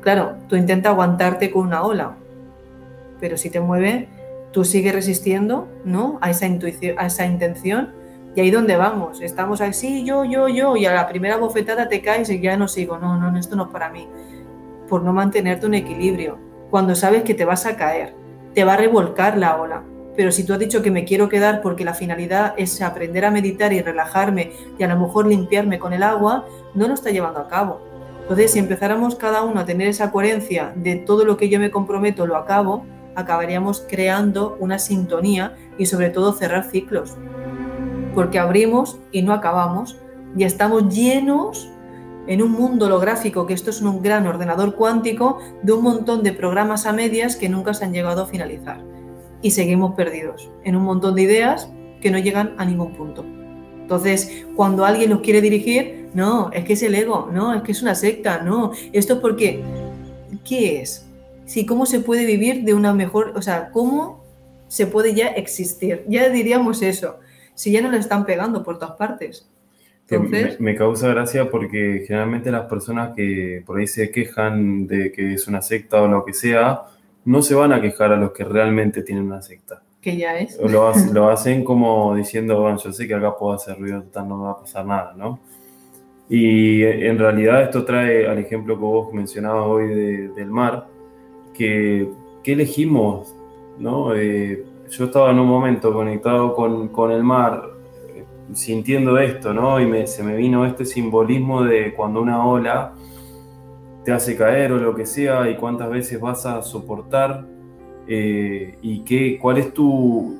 [0.00, 2.16] claro, tú intentas aguantarte con una ola,
[3.20, 4.08] pero si te mueve,
[4.52, 6.18] tú sigues resistiendo ¿no?
[6.20, 7.92] a, esa intuición, a esa intención
[8.34, 12.02] y ahí donde vamos, estamos así, yo, yo, yo, y a la primera bofetada te
[12.02, 14.06] caes y ya no sigo, no, no, esto no es para mí,
[14.88, 16.38] por no mantenerte un equilibrio,
[16.70, 18.14] cuando sabes que te vas a caer,
[18.54, 19.82] te va a revolcar la ola,
[20.18, 23.30] pero si tú has dicho que me quiero quedar porque la finalidad es aprender a
[23.30, 27.38] meditar y relajarme y a lo mejor limpiarme con el agua, no lo está llevando
[27.38, 27.80] a cabo.
[28.22, 31.70] Entonces, si empezáramos cada uno a tener esa coherencia de todo lo que yo me
[31.70, 37.16] comprometo lo acabo, acabaríamos creando una sintonía y sobre todo cerrar ciclos
[38.12, 39.96] porque abrimos y no acabamos,
[40.36, 41.70] y estamos llenos
[42.26, 46.32] en un mundo holográfico, que esto es un gran ordenador cuántico, de un montón de
[46.32, 48.97] programas a medias que nunca se han llegado a finalizar.
[49.42, 51.70] Y seguimos perdidos en un montón de ideas
[52.00, 53.24] que no llegan a ningún punto.
[53.80, 57.72] Entonces, cuando alguien los quiere dirigir, no, es que es el ego, no, es que
[57.72, 59.62] es una secta, no, esto es porque,
[60.46, 61.06] ¿qué es?
[61.46, 64.22] Sí, ¿cómo se puede vivir de una mejor, o sea, cómo
[64.68, 66.04] se puede ya existir?
[66.08, 67.18] Ya diríamos eso,
[67.54, 69.48] si ya no le están pegando por todas partes.
[70.58, 75.46] Me, causa gracia porque generalmente las personas que por ahí se quejan de que es
[75.48, 76.84] una secta o lo que sea,
[77.28, 79.82] no se van a quejar a los que realmente tienen una secta.
[80.00, 80.58] Que ya es.
[80.58, 84.36] Lo, lo hacen como diciendo, bueno, yo sé que acá puedo hacer ruido, total, no
[84.38, 85.38] me va a pasar nada, ¿no?
[86.30, 89.88] Y en realidad esto trae al ejemplo que vos mencionabas hoy
[90.34, 90.86] del mar,
[91.52, 92.08] que,
[92.42, 93.34] que elegimos,
[93.78, 94.14] ¿no?
[94.14, 97.62] Eh, yo estaba en un momento conectado con, con el mar,
[98.54, 99.78] sintiendo esto, ¿no?
[99.80, 102.94] Y me, se me vino este simbolismo de cuando una ola
[104.08, 107.44] te hace caer o lo que sea y cuántas veces vas a soportar
[108.06, 110.38] eh, y qué, cuál es tu,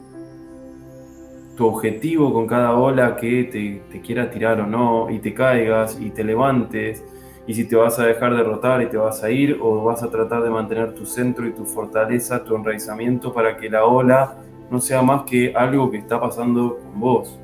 [1.59, 6.09] objetivo con cada ola que te, te, quiera tirar o no y te caigas y
[6.09, 7.05] te levantes
[7.47, 10.09] y si te vas a dejar derrotar y te vas a ir o vas a
[10.09, 14.39] tratar de mantener tu centro y tu fortaleza, tu enraizamiento para que la ola
[14.71, 17.39] no sea más que algo que está pasando con vos.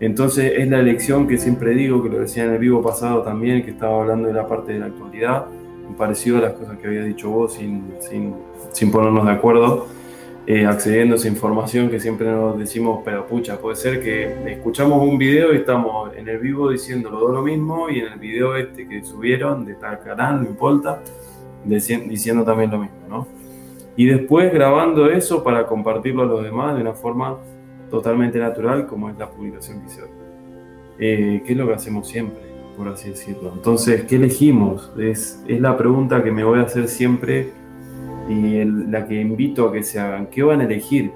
[0.00, 3.62] Entonces es la elección que siempre digo, que lo decía en el vivo pasado también,
[3.62, 5.46] que estaba hablando de la parte de la actualidad,
[5.96, 8.34] parecido a las cosas que había dicho vos sin, sin,
[8.72, 9.86] sin ponernos de acuerdo,
[10.46, 15.06] eh, accediendo a esa información que siempre nos decimos, pero pucha, puede ser que escuchamos
[15.06, 18.88] un video y estamos en el vivo diciendo lo mismo y en el video este
[18.88, 20.00] que subieron de tal
[20.42, 21.02] no importa,
[21.64, 23.26] diciendo también lo mismo, ¿no?
[23.96, 27.36] Y después grabando eso para compartirlo a los demás de una forma
[27.90, 29.90] totalmente natural como es la publicación que.
[31.02, 32.40] Eh, ¿Qué es lo que hacemos siempre,
[32.76, 33.52] por así decirlo?
[33.54, 34.92] Entonces, ¿qué elegimos?
[34.98, 37.52] Es, es la pregunta que me voy a hacer siempre
[38.28, 40.26] y la que invito a que se hagan.
[40.26, 41.12] ¿Qué van a elegir?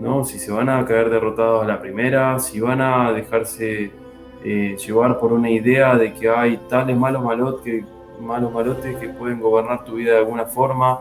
[0.00, 0.24] ¿No?
[0.24, 3.90] Si se van a caer derrotados a la primera, si van a dejarse
[4.44, 7.84] eh, llevar por una idea de que hay tales malos malotes que,
[8.20, 11.00] malos malotes que pueden gobernar tu vida de alguna forma,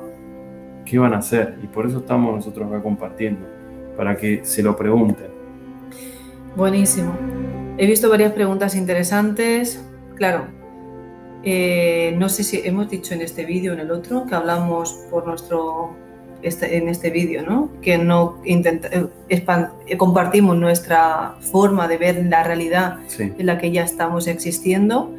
[0.86, 1.60] ¿qué van a hacer?
[1.64, 3.57] Y por eso estamos nosotros acá compartiendo
[3.98, 5.28] para que se lo pregunten.
[6.56, 7.14] Buenísimo.
[7.78, 9.84] He visto varias preguntas interesantes.
[10.16, 10.46] Claro,
[11.44, 14.94] eh, no sé si hemos dicho en este vídeo o en el otro que hablamos
[15.10, 15.96] por nuestro
[16.44, 17.70] este, en este vídeo, ¿no?
[17.82, 23.72] Que no intenta, eh, eh, compartimos nuestra forma de ver la realidad en la que
[23.72, 25.12] ya estamos existiendo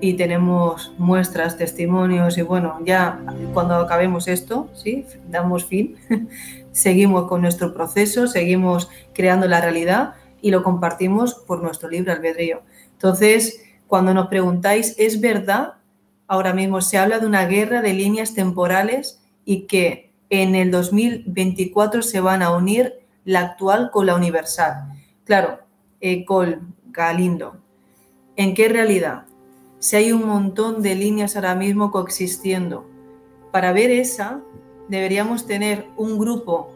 [0.00, 3.20] y tenemos muestras, testimonios y bueno, ya
[3.54, 5.96] cuando acabemos esto, sí, damos fin,
[6.76, 12.62] seguimos con nuestro proceso, seguimos creando la realidad y lo compartimos por nuestro libre albedrío.
[12.92, 15.74] Entonces, cuando nos preguntáis, ¿es verdad?
[16.28, 22.02] Ahora mismo se habla de una guerra de líneas temporales y que en el 2024
[22.02, 24.92] se van a unir la actual con la universal.
[25.24, 25.60] Claro,
[26.00, 27.56] Ecol, Galindo.
[28.36, 29.24] ¿En qué realidad?
[29.78, 32.86] Si hay un montón de líneas ahora mismo coexistiendo.
[33.50, 34.42] Para ver esa,
[34.88, 36.72] deberíamos tener un grupo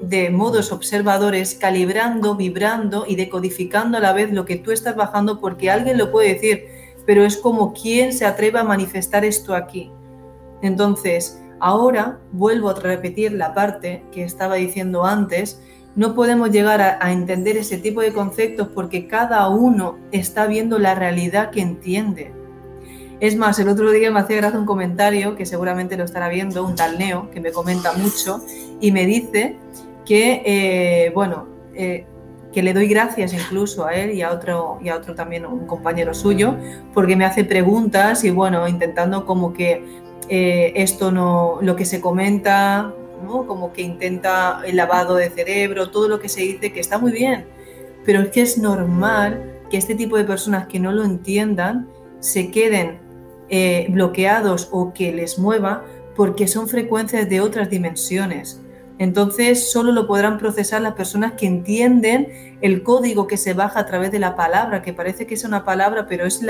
[0.00, 5.40] de, modos observadores calibrando, vibrando y decodificando a la vez lo que tú estás bajando
[5.40, 6.66] porque alguien lo puede decir,
[7.04, 9.90] pero es como quién se atreve a manifestar esto aquí.
[10.62, 15.60] Entonces, ahora vuelvo a repetir la parte que estaba diciendo antes,
[15.96, 20.78] no podemos llegar a, a entender ese tipo de conceptos porque cada uno está viendo
[20.78, 22.32] la realidad que entiende.
[23.18, 26.64] Es más, el otro día me hacía gracia un comentario que seguramente lo estará viendo,
[26.64, 28.42] un tal Neo, que me comenta mucho
[28.78, 29.56] y me dice
[30.04, 32.04] que, eh, bueno, eh,
[32.52, 35.66] que le doy gracias incluso a él y a otro, y a otro también, un
[35.66, 36.56] compañero suyo,
[36.92, 39.82] porque me hace preguntas y, bueno, intentando como que
[40.28, 42.92] eh, esto no, lo que se comenta,
[43.24, 43.46] ¿no?
[43.46, 47.12] como que intenta el lavado de cerebro, todo lo que se dice, que está muy
[47.12, 47.46] bien,
[48.04, 51.88] pero es que es normal que este tipo de personas que no lo entiendan
[52.20, 53.05] se queden
[53.48, 55.84] eh, bloqueados o que les mueva
[56.14, 58.60] porque son frecuencias de otras dimensiones.
[58.98, 63.86] Entonces solo lo podrán procesar las personas que entienden el código que se baja a
[63.86, 66.40] través de la palabra, que parece que es una palabra, pero es,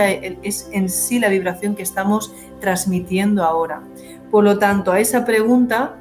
[0.43, 3.83] es en sí la vibración que estamos transmitiendo ahora.
[4.31, 5.97] Por lo tanto, a esa pregunta,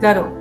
[0.00, 0.40] claro,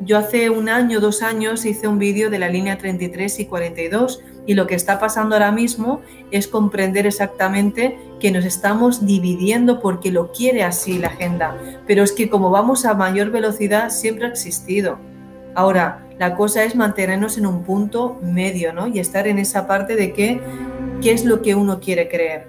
[0.00, 4.22] yo hace un año, dos años hice un vídeo de la línea 33 y 42
[4.46, 10.10] y lo que está pasando ahora mismo es comprender exactamente que nos estamos dividiendo porque
[10.10, 11.56] lo quiere así la agenda.
[11.86, 14.98] Pero es que como vamos a mayor velocidad siempre ha existido.
[15.54, 18.86] Ahora, la cosa es mantenernos en un punto medio, ¿no?
[18.86, 20.40] Y estar en esa parte de que
[21.00, 22.48] qué es lo que uno quiere creer.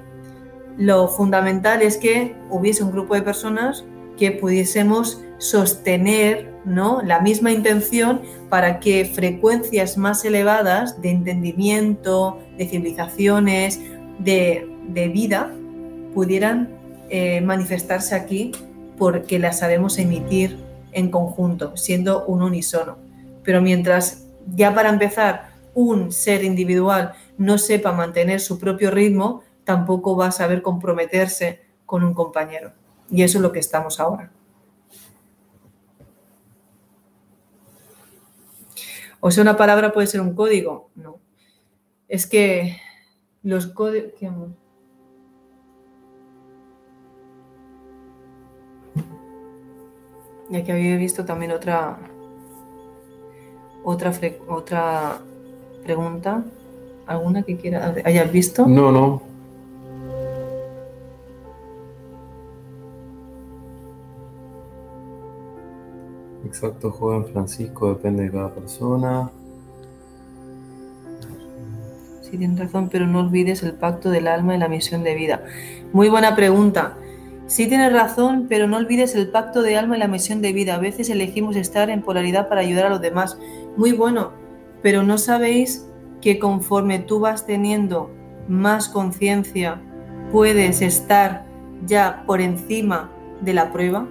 [0.77, 3.85] Lo fundamental es que hubiese un grupo de personas
[4.17, 7.01] que pudiésemos sostener ¿no?
[7.01, 13.79] la misma intención para que frecuencias más elevadas de entendimiento, de civilizaciones,
[14.19, 14.67] de,
[15.13, 15.51] vida,
[16.13, 16.69] pudieran
[17.09, 18.51] eh, manifestarse aquí
[18.97, 20.57] porque las sabemos emitir
[20.93, 22.97] en conjunto, siendo un unísono.
[23.43, 30.15] Pero mientras ya para empezar un ser individual no sepa mantener su propio ritmo, tampoco
[30.15, 32.71] va a saber comprometerse con un compañero.
[33.09, 34.31] Y eso es lo que estamos ahora.
[39.19, 40.89] O sea, una palabra puede ser un código.
[40.95, 41.19] No.
[42.07, 42.77] Es que
[43.43, 44.13] los códigos...
[50.49, 51.97] Ya que había visto también otra,
[53.83, 54.13] otra,
[54.47, 55.17] otra
[55.83, 56.43] pregunta.
[57.07, 58.67] ¿Alguna que quiera hayas visto?
[58.67, 59.34] No, no.
[66.55, 69.29] Exacto, joven Francisco, depende de cada persona.
[72.21, 75.43] Sí, tienes razón, pero no olvides el pacto del alma y la misión de vida.
[75.91, 76.95] Muy buena pregunta.
[77.47, 80.75] Sí tienes razón, pero no olvides el pacto de alma y la misión de vida.
[80.75, 83.37] A veces elegimos estar en polaridad para ayudar a los demás.
[83.75, 84.31] Muy bueno,
[84.81, 85.85] pero no sabéis
[86.21, 88.09] que conforme tú vas teniendo
[88.47, 89.81] más conciencia,
[90.31, 91.43] puedes estar
[91.85, 94.07] ya por encima de la prueba.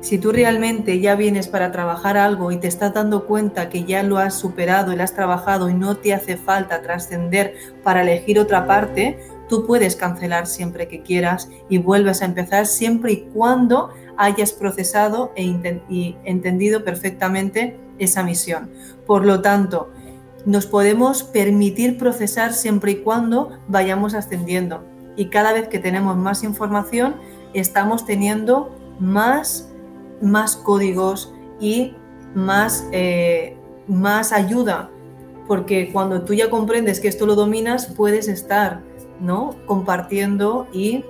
[0.00, 4.04] Si tú realmente ya vienes para trabajar algo y te estás dando cuenta que ya
[4.04, 8.38] lo has superado y lo has trabajado y no te hace falta trascender para elegir
[8.38, 9.18] otra parte,
[9.48, 15.32] tú puedes cancelar siempre que quieras y vuelves a empezar siempre y cuando hayas procesado
[15.34, 15.42] e
[15.88, 18.70] y entendido perfectamente esa misión.
[19.04, 19.90] Por lo tanto,
[20.46, 24.84] nos podemos permitir procesar siempre y cuando vayamos ascendiendo.
[25.16, 27.16] Y cada vez que tenemos más información,
[27.52, 29.68] estamos teniendo más
[30.20, 31.94] más códigos y
[32.34, 33.56] más, eh,
[33.86, 34.90] más ayuda,
[35.46, 38.82] porque cuando tú ya comprendes que esto lo dominas, puedes estar
[39.20, 39.56] ¿no?
[39.66, 41.04] compartiendo y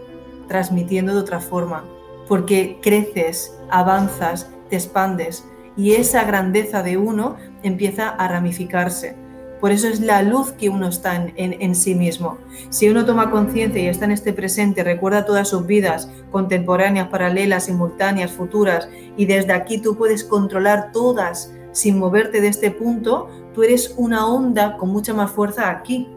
[0.46, 1.84] transmitiendo de otra forma,
[2.28, 5.44] porque creces, avanzas, te expandes
[5.76, 9.16] y esa grandeza de uno empieza a ramificarse
[9.60, 12.38] por eso es la luz que uno está en, sí mismo.
[12.70, 17.64] Si uno toma conciencia y está en este presente, recuerda todas sus vidas contemporáneas, paralelas,
[17.64, 23.62] simultáneas, futuras, y desde aquí tú puedes controlar todas sin moverte de este punto, tú
[23.62, 26.08] eres una onda con mucha más fuerza aquí.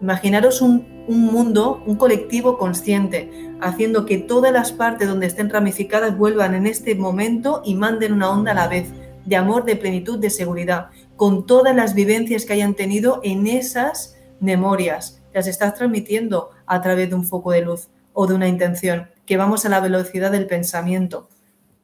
[0.00, 6.16] Imaginaros un, un mundo, un colectivo consciente, haciendo que todas las partes donde estén ramificadas
[6.16, 8.88] vuelvan en este momento y manden una onda a la vez,
[9.24, 10.88] de amor, de plenitud, de seguridad
[11.20, 15.20] con todas las vivencias que hayan tenido en esas memorias.
[15.34, 19.36] Las estás transmitiendo a través de un foco de luz o de una intención, que
[19.36, 21.28] vamos a la velocidad del pensamiento,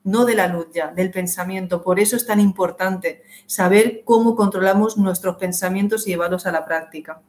[0.05, 1.82] no de la luz ya, del pensamiento.
[1.82, 7.20] Por eso es tan importante saber cómo controlamos nuestros pensamientos y llevarlos a la práctica.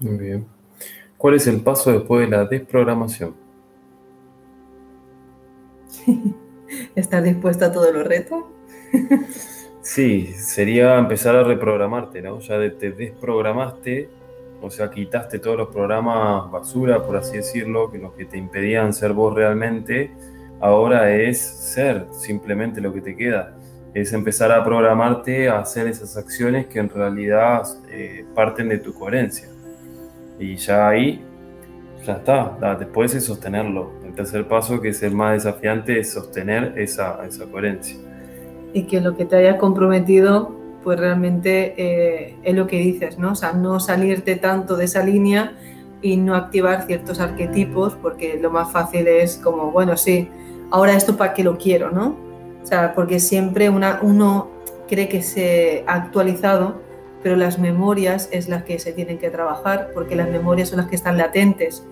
[0.00, 0.48] Muy bien.
[1.16, 3.36] ¿Cuál es el paso después de la desprogramación?
[6.96, 8.42] ¿Estás dispuesta a todos los retos?
[9.92, 12.38] Sí, sería empezar a reprogramarte, ¿no?
[12.38, 14.08] Ya te desprogramaste,
[14.62, 18.92] o sea, quitaste todos los programas basura, por así decirlo, que los que te impedían
[18.92, 20.12] ser vos realmente,
[20.60, 23.56] ahora es ser simplemente lo que te queda.
[23.92, 28.94] Es empezar a programarte a hacer esas acciones que en realidad eh, parten de tu
[28.94, 29.48] coherencia.
[30.38, 31.20] Y ya ahí,
[32.06, 32.76] ya está.
[32.78, 33.90] Después es sostenerlo.
[34.06, 38.09] El tercer paso, que es el más desafiante, es sostener esa, esa coherencia
[38.72, 43.32] y que lo que te hayas comprometido pues realmente eh, es lo que dices, ¿no?
[43.32, 45.52] O sea, no salirte tanto de esa línea
[46.02, 50.28] y no activar ciertos arquetipos porque lo más fácil es como, bueno, sí,
[50.70, 52.16] ahora esto para qué lo quiero, ¿no?
[52.62, 54.48] O sea, porque siempre una, uno
[54.88, 56.80] cree que se ha actualizado,
[57.22, 60.88] pero las memorias es las que se tienen que trabajar porque las memorias son las
[60.88, 61.84] que están latentes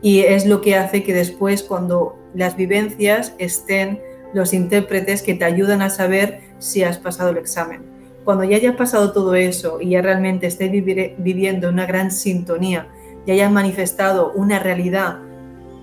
[0.00, 4.00] y es lo que hace que después cuando las vivencias estén
[4.34, 7.82] los intérpretes que te ayudan a saber si has pasado el examen.
[8.24, 12.88] Cuando ya hayas pasado todo eso y ya realmente estés viviendo una gran sintonía
[13.24, 15.18] y hayas manifestado una realidad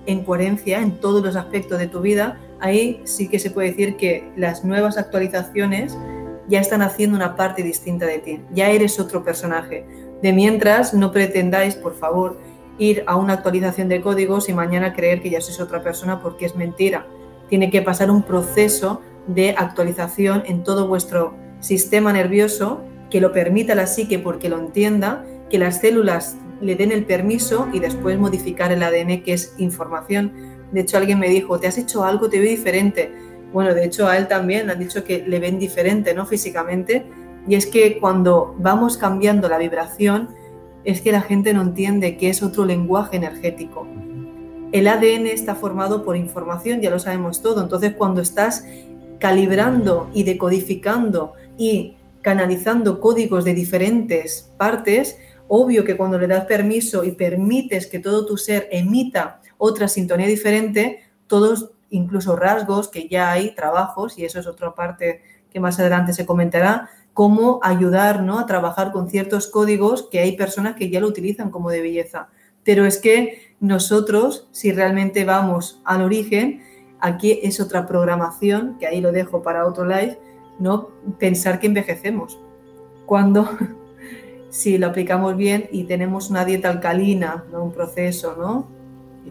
[0.06, 3.96] en coherencia en todos los aspectos de tu vida, ahí sí que se puede decir
[3.96, 5.98] que las nuevas actualizaciones
[6.48, 9.84] ya están haciendo una parte distinta de ti, ya eres otro personaje.
[10.22, 12.38] De mientras, no pretendáis, por favor,
[12.78, 16.46] ir a una actualización de códigos y mañana creer que ya sois otra persona porque
[16.46, 17.06] es mentira
[17.48, 23.74] tiene que pasar un proceso de actualización en todo vuestro sistema nervioso que lo permita
[23.74, 28.72] la psique porque lo entienda que las células le den el permiso y después modificar
[28.72, 30.32] el ADN, que es información.
[30.72, 32.28] De hecho, alguien me dijo, ¿te has hecho algo?
[32.28, 33.12] Te veo diferente.
[33.52, 36.26] Bueno, de hecho, a él también han dicho que le ven diferente, ¿no?
[36.26, 37.06] Físicamente.
[37.46, 40.30] Y es que cuando vamos cambiando la vibración,
[40.84, 43.86] es que la gente no entiende que es otro lenguaje energético.
[44.72, 47.62] El ADN está formado por información, ya lo sabemos todo.
[47.62, 48.64] Entonces, cuando estás
[49.18, 57.04] calibrando y decodificando y canalizando códigos de diferentes partes, obvio que cuando le das permiso
[57.04, 63.30] y permites que todo tu ser emita otra sintonía diferente, todos, incluso rasgos, que ya
[63.30, 68.38] hay trabajos, y eso es otra parte que más adelante se comentará, cómo ayudar ¿no?
[68.38, 72.28] a trabajar con ciertos códigos que hay personas que ya lo utilizan como de belleza.
[72.66, 76.62] Pero es que nosotros, si realmente vamos al origen,
[77.00, 80.18] aquí es otra programación, que ahí lo dejo para otro live,
[80.58, 80.88] ¿no?
[81.18, 82.38] Pensar que envejecemos.
[83.06, 83.48] Cuando
[84.50, 87.64] si lo aplicamos bien y tenemos una dieta alcalina, ¿no?
[87.64, 88.76] un proceso, ¿no?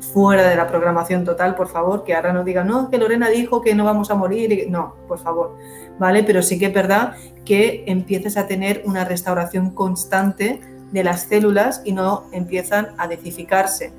[0.01, 3.61] fuera de la programación total, por favor, que ahora no digan, no, que Lorena dijo
[3.61, 5.57] que no vamos a morir, no, por favor,
[5.99, 6.23] ¿vale?
[6.23, 7.15] Pero sí que es verdad
[7.45, 10.59] que empieces a tener una restauración constante
[10.95, 13.91] de las células y no empiezan a decificarse,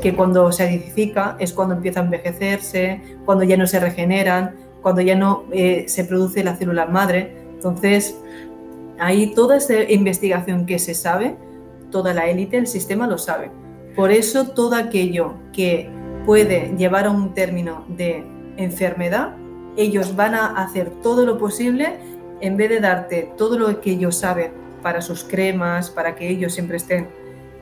[0.00, 5.02] que cuando se edifica es cuando empieza a envejecerse, cuando ya no se regeneran, cuando
[5.02, 7.36] ya no eh, se produce la célula madre.
[7.52, 8.16] Entonces,
[8.98, 11.36] ahí toda esa investigación que se sabe,
[11.90, 13.50] toda la élite, el sistema lo sabe.
[13.94, 15.90] Por eso todo aquello que
[16.24, 18.24] puede llevar a un término de
[18.56, 19.34] enfermedad,
[19.76, 21.96] ellos van a hacer todo lo posible
[22.40, 26.52] en vez de darte todo lo que ellos saben para sus cremas, para que ellos
[26.52, 27.08] siempre estén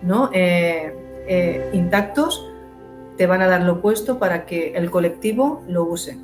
[0.03, 0.31] ¿no?
[0.33, 0.95] Eh,
[1.27, 2.49] eh, intactos,
[3.17, 6.19] te van a dar lo opuesto para que el colectivo lo use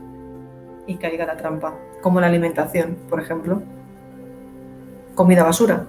[0.86, 3.62] y caiga la trampa, como la alimentación, por ejemplo.
[5.14, 5.86] Comida basura,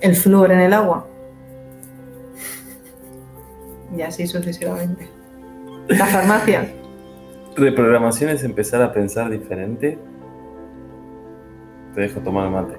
[0.00, 1.06] el flúor en el agua,
[3.96, 5.08] y así sucesivamente.
[5.88, 6.72] La farmacia.
[7.56, 9.98] Reprogramación es empezar a pensar diferente.
[11.94, 12.78] Te dejo tomar el mate.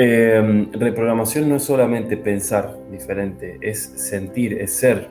[0.00, 5.08] Eh, reprogramación no es solamente pensar diferente, es sentir, es ser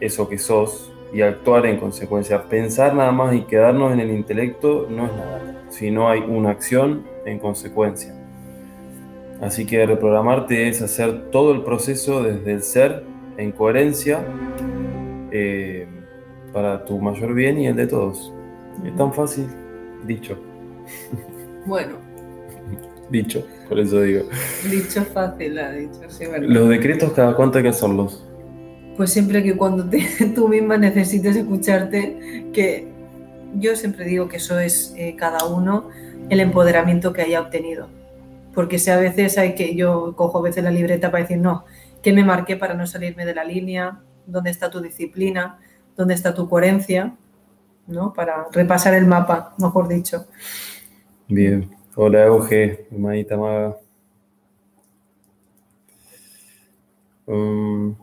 [0.00, 2.42] eso que sos y actuar en consecuencia.
[2.48, 7.06] Pensar nada más y quedarnos en el intelecto no es nada, sino hay una acción
[7.26, 8.12] en consecuencia.
[9.40, 13.04] Así que reprogramarte es hacer todo el proceso desde el ser
[13.36, 14.18] en coherencia
[15.30, 15.86] eh,
[16.52, 18.32] para tu mayor bien y el de todos.
[18.84, 19.46] Es tan fácil,
[20.04, 20.36] dicho.
[21.66, 21.98] Bueno.
[23.10, 24.24] dicho, por eso digo.
[24.70, 26.48] Dicho fácil, ha dicho, sí, ¿verdad?
[26.48, 28.24] Los decretos, ¿cada cuánto hay que hacerlos?
[28.96, 29.88] Pues siempre que cuando
[30.34, 32.88] tú misma necesites escucharte, que
[33.54, 35.88] yo siempre digo que eso es eh, cada uno
[36.28, 37.88] el empoderamiento que haya obtenido.
[38.54, 41.64] Porque si a veces hay que, yo cojo a veces la libreta para decir, no,
[42.02, 44.00] ¿Qué me marqué para no salirme de la línea?
[44.26, 45.58] ¿Dónde está tu disciplina?
[45.96, 47.14] ¿Dónde está tu coherencia?
[47.86, 48.12] ¿No?
[48.12, 50.26] Para repasar el mapa, mejor dicho.
[51.26, 51.70] Bien.
[52.00, 53.76] Hola, Euge, hermanita maga.
[57.26, 57.96] Um,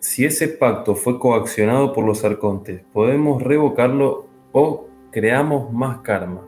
[0.00, 6.40] si ese pacto fue coaccionado por los arcontes, ¿podemos revocarlo o creamos más karma?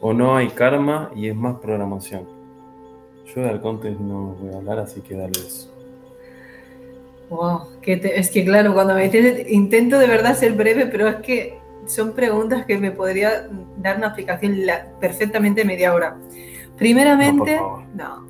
[0.00, 2.22] ¿O no hay karma y es más programación?
[3.34, 5.74] Yo de Arcontes no voy a hablar, así que dale eso.
[7.30, 11.63] Wow, es que claro, cuando me dices, intento de verdad ser breve, pero es que
[11.86, 14.56] son preguntas que me podría dar una aplicación
[15.00, 16.16] perfectamente media hora.
[16.76, 17.60] Primeramente,
[17.94, 18.26] no,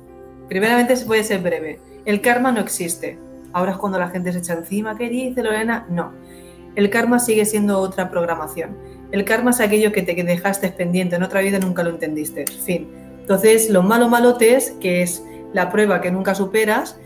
[0.47, 1.79] primeramente se puede ser breve.
[2.05, 3.17] El karma no existe.
[3.53, 5.85] Ahora es cuando la gente se echa encima, ¿qué dice Lorena?
[5.89, 6.11] No.
[6.75, 8.77] El karma sigue siendo otra programación.
[9.11, 12.45] El karma es aquello que te dejaste pendiente en otra vida nunca lo entendiste.
[12.65, 12.89] Fin.
[13.21, 16.99] Entonces, los malos malotes, que es la prueba que nunca superas,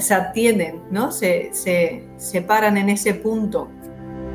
[0.00, 1.12] se atienden, ¿no?
[1.12, 3.68] Se, se, paran en ese punto,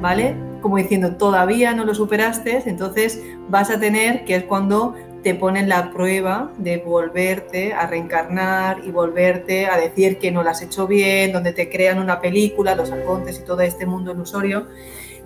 [0.03, 0.35] ¿vale?
[0.59, 5.69] Como diciendo, todavía no lo superaste, entonces vas a tener, que es cuando te ponen
[5.69, 10.87] la prueba de volverte a reencarnar y volverte a decir que no lo has hecho
[10.87, 14.67] bien, donde te crean una película, los arcontes y todo este mundo ilusorio,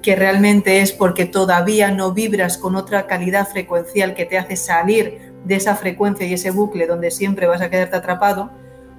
[0.03, 5.33] que realmente es porque todavía no vibras con otra calidad frecuencial que te hace salir
[5.43, 8.51] de esa frecuencia y ese bucle donde siempre vas a quedarte atrapado.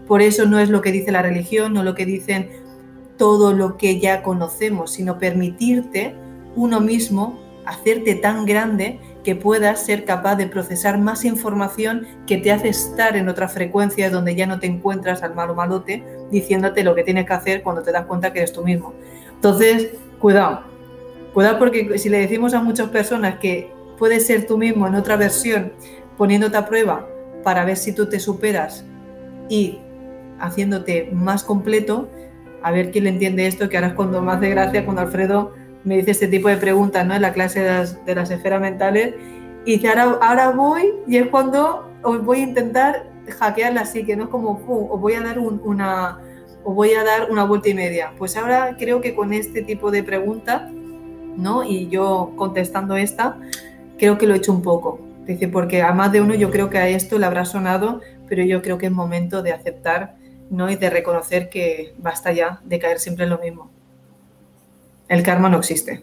[0.09, 2.67] Por eso no es lo que dice la religión, no lo que dicen
[3.19, 6.15] todo lo que ya conocemos, sino permitirte
[6.57, 12.51] uno mismo hacerte tan grande que puedas ser capaz de procesar más información que te
[12.51, 16.95] hace estar en otra frecuencia donde ya no te encuentras al malo malote diciéndote lo
[16.95, 18.95] que tienes que hacer cuando te das cuenta que eres tú mismo.
[19.35, 20.63] Entonces, cuidado,
[21.35, 25.17] cuidado porque si le decimos a muchas personas que puedes ser tú mismo en otra
[25.17, 25.73] versión
[26.17, 27.07] poniéndote a prueba
[27.45, 28.85] para ver si tú te superas
[29.51, 29.79] y
[30.39, 32.09] haciéndote más completo.
[32.63, 35.53] A ver quién le entiende esto, que ahora es cuando más de gracia cuando Alfredo
[35.85, 37.15] me dice este tipo de preguntas ¿no?
[37.15, 39.15] en la clase de las, de esferas mentales.
[39.65, 44.17] Y dice, ahora, ahora voy y es cuando os voy a intentar hackearla así, que
[44.17, 46.19] no es como, os voy a dar una,
[46.65, 48.13] os voy a dar una vuelta y media.
[48.19, 50.71] Pues ahora creo que con este tipo de preguntas,
[51.37, 51.65] ¿no?
[51.65, 53.39] Y yo contestando esta,
[53.99, 55.01] creo que lo he hecho un poco.
[55.27, 58.43] Dice, porque a más de uno yo creo que a esto le habrá sonado, pero
[58.45, 60.17] yo creo que es momento de aceptar,
[60.51, 60.71] ¿no?
[60.71, 63.71] Y de reconocer que basta ya de caer siempre en lo mismo.
[65.09, 66.03] El karma no existe.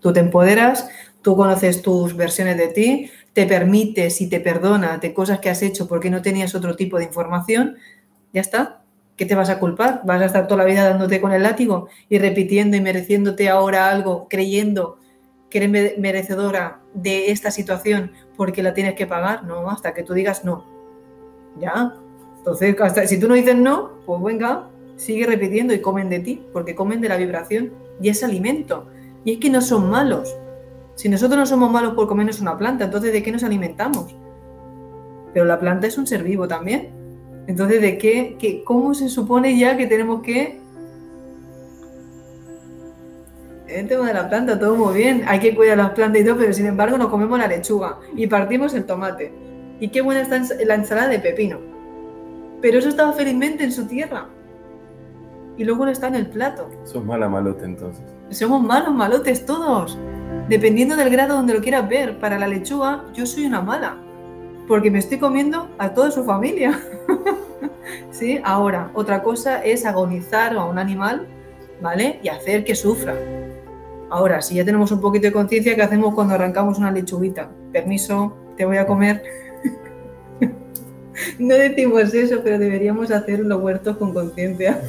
[0.00, 0.88] Tú te empoderas,
[1.22, 5.62] tú conoces tus versiones de ti, te permites y te perdona de cosas que has
[5.62, 7.76] hecho porque no tenías otro tipo de información,
[8.32, 8.82] ya está.
[9.16, 10.02] ¿Qué te vas a culpar?
[10.04, 13.90] ¿Vas a estar toda la vida dándote con el látigo y repitiendo y mereciéndote ahora
[13.90, 14.98] algo, creyendo
[15.50, 19.44] que eres merecedora de esta situación porque la tienes que pagar?
[19.44, 20.66] No, hasta que tú digas no.
[21.58, 21.94] Ya.
[22.46, 26.46] Entonces, hasta, si tú no dices no, pues venga, sigue repitiendo y comen de ti,
[26.52, 28.86] porque comen de la vibración y es alimento.
[29.24, 30.32] Y es que no son malos.
[30.94, 34.14] Si nosotros no somos malos por comernos una planta, entonces ¿de qué nos alimentamos?
[35.34, 36.90] Pero la planta es un ser vivo también.
[37.48, 40.60] Entonces, ¿de qué, qué cómo se supone ya que tenemos que
[43.66, 46.36] el tema de la planta, todo muy bien, hay que cuidar las plantas y todo,
[46.36, 49.32] pero sin embargo nos comemos la lechuga y partimos el tomate.
[49.80, 51.75] Y qué buena está la ensalada de pepino.
[52.60, 54.28] Pero eso estaba felizmente en su tierra.
[55.56, 56.68] Y luego no está en el plato.
[56.84, 58.04] Sos mala malote entonces.
[58.30, 59.98] Somos malos malotes todos.
[60.48, 62.18] Dependiendo del grado donde lo quieras ver.
[62.18, 63.96] Para la lechuga, yo soy una mala.
[64.68, 66.80] Porque me estoy comiendo a toda su familia.
[68.10, 68.40] ¿Sí?
[68.44, 71.26] Ahora, otra cosa es agonizar a un animal,
[71.80, 72.18] ¿vale?
[72.22, 73.14] Y hacer que sufra.
[74.10, 77.50] Ahora, si ya tenemos un poquito de conciencia, ¿qué hacemos cuando arrancamos una lechuguita?
[77.72, 79.22] Permiso, te voy a comer.
[81.38, 84.80] No decimos eso, pero deberíamos hacer los huertos con conciencia.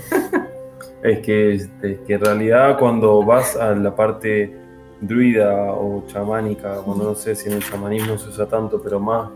[1.04, 1.70] es, que, es
[2.06, 4.56] que en realidad cuando vas a la parte
[5.02, 9.30] druida o chamánica, cuando no sé si en el chamanismo se usa tanto, pero más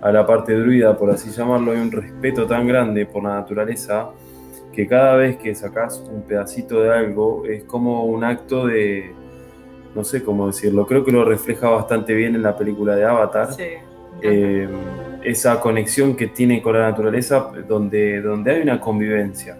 [0.00, 4.10] a la parte druida, por así llamarlo, hay un respeto tan grande por la naturaleza
[4.72, 9.12] que cada vez que sacas un pedacito de algo es como un acto de,
[9.94, 13.48] no sé cómo decirlo, creo que lo refleja bastante bien en la película de Avatar.
[14.22, 14.68] Eh,
[15.30, 19.56] esa conexión que tiene con la naturaleza donde, donde hay una convivencia.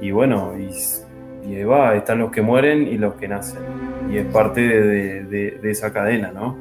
[0.00, 3.60] Y bueno, y, ahí va, están los que mueren y los que nacen.
[4.10, 6.56] Y es parte de, de esa cadena, ¿no?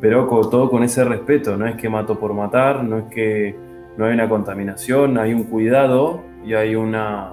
[0.00, 3.54] Pero con, todo con ese respeto, no es que mato por matar, no es que
[3.96, 7.32] no hay una contaminación, hay un cuidado y hay una,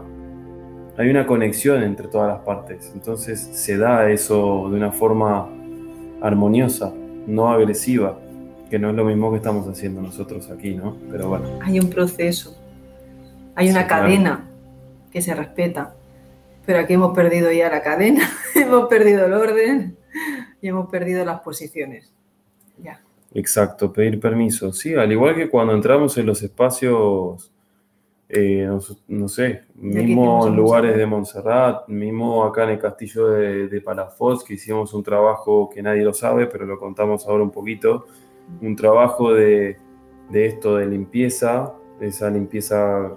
[0.98, 2.92] hay una conexión entre todas las partes.
[2.94, 5.50] Entonces se da eso de una forma
[6.22, 6.94] armoniosa,
[7.28, 8.20] no agresiva,
[8.72, 10.96] que no es lo mismo que estamos haciendo nosotros aquí, ¿no?
[11.12, 11.60] Pero bueno.
[11.62, 12.58] Hay un proceso,
[13.54, 14.48] hay una cadena
[15.12, 15.94] que se respeta,
[16.66, 19.98] pero aquí hemos perdido ya la cadena, hemos perdido el orden
[20.62, 22.14] y hemos perdido las posiciones.
[22.82, 23.02] Ya.
[23.34, 24.72] Exacto, pedir permiso.
[24.72, 27.52] Sí, al igual que cuando entramos en los espacios
[28.30, 28.70] eh,
[29.10, 34.54] no, sé, mismo lugares de Montserrat, mismo acá en el castillo de, de, Palafox, que
[34.54, 38.06] hicimos un trabajo que nadie lo sabe, pero lo contamos ahora un poquito,
[38.62, 39.78] un trabajo de,
[40.34, 43.12] esto de limpieza, esa limpieza,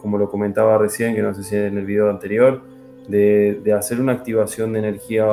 [0.00, 2.62] como lo comentaba recién, que no sé si en el video anterior,
[3.08, 5.26] de, de hacer una activación de energía,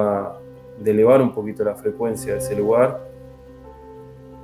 [0.79, 3.13] de elevar un poquito la frecuencia de ese lugar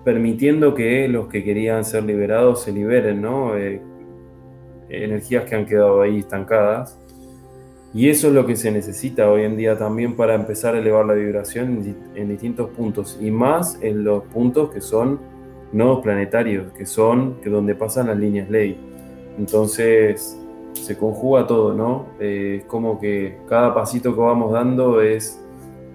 [0.04, 3.56] permitiendo que los que querían ser liberados se liberen, ¿no?
[3.58, 3.82] Eh,
[4.90, 7.00] energías que han quedado ahí estancadas.
[7.94, 11.06] Y eso es lo que se necesita hoy en día también para empezar a elevar
[11.06, 15.20] la vibración en, distintos puntos y más en los puntos que son
[15.72, 18.78] nodos planetarios, que son que donde pasan las líneas ley.
[19.40, 20.38] Entonces
[20.74, 22.06] se conjuga todo, ¿no?
[22.20, 25.42] Eh, es como que cada pasito que vamos dando es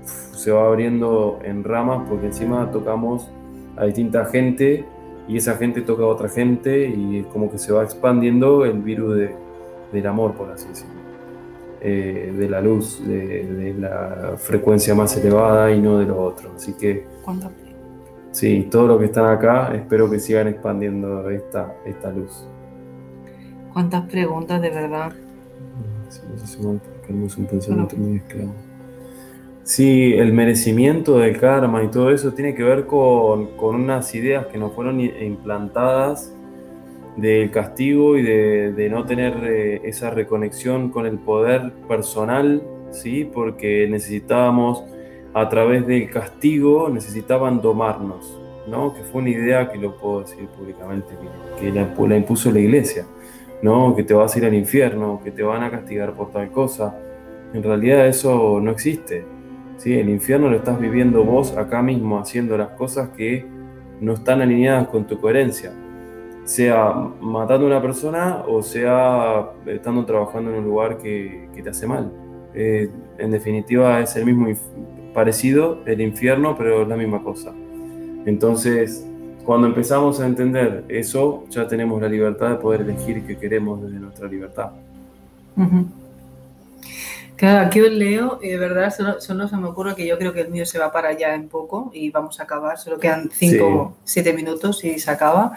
[0.05, 3.30] se va abriendo en ramas porque encima tocamos
[3.76, 4.84] a distinta gente
[5.28, 8.82] y esa gente toca a otra gente y es como que se va expandiendo el
[8.82, 9.16] virus
[9.92, 11.03] del amor, por así decirlo,
[11.85, 16.53] eh, de la luz, de, la frecuencia más elevada y no de lo otro.
[16.57, 17.07] Así que...
[18.32, 22.49] Sí, todo lo que están acá, espero que sigan expandiendo esta, esta luz.
[23.72, 25.12] ¿Cuántas preguntas de verdad?
[26.09, 28.55] Sí, es un pensamiento muy esclavo.
[29.64, 34.59] Sí, el merecimiento del karma y todo eso tiene que ver con, unas ideas que
[34.59, 36.34] nos fueron implantadas
[37.16, 43.28] del castigo y de, no tener eh, esa reconexión con el poder personal, ¿sí?
[43.32, 44.84] porque necesitábamos,
[45.32, 48.38] a través del castigo, necesitaban domarnos,
[48.68, 48.94] ¿no?
[48.94, 51.08] que fue una idea que lo puedo decir públicamente,
[51.60, 53.04] que, la, impuso la iglesia.
[53.62, 53.96] ¿no?
[53.96, 56.98] Que te vas a ir al infierno, que te van a castigar por tal cosa.
[57.54, 59.24] En realidad eso no existe.
[59.78, 59.98] ¿sí?
[59.98, 63.46] El infierno lo estás viviendo vos acá mismo, haciendo las cosas que
[64.00, 65.72] no están alineadas con tu coherencia.
[66.45, 71.86] Sea matando a una persona o sea estando trabajando en un lugar que, te hace
[71.86, 72.12] mal.
[72.55, 74.49] Eh, en definitiva es el mismo
[75.14, 77.53] parecido, el infierno, pero es la misma cosa.
[78.26, 79.07] Entonces,
[79.45, 83.99] cuando empezamos a entender eso, ya tenemos la libertad de poder elegir qué queremos desde
[83.99, 84.70] nuestra libertad.
[87.36, 90.42] Claro, aquí os leo y de verdad solo, se me ocurre que yo creo que
[90.42, 93.66] el mío se va para allá en poco y vamos a acabar, solo quedan 5
[93.66, 95.53] o 7 minutos y se acaba.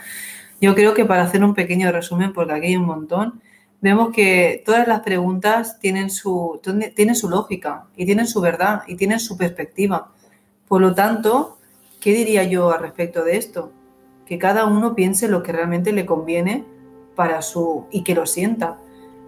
[0.59, 3.41] Yo creo que para hacer un pequeño resumen, porque aquí hay un montón,
[3.81, 6.59] vemos que todas las preguntas tienen su,
[6.95, 10.11] tienen su lógica y tienen su verdad y tienen su perspectiva.
[10.67, 11.57] Por lo tanto,
[12.01, 13.71] ¿qué diría yo al respecto de esto?
[14.27, 16.65] que cada uno piense lo que realmente le conviene
[17.15, 18.77] para su y que lo sienta.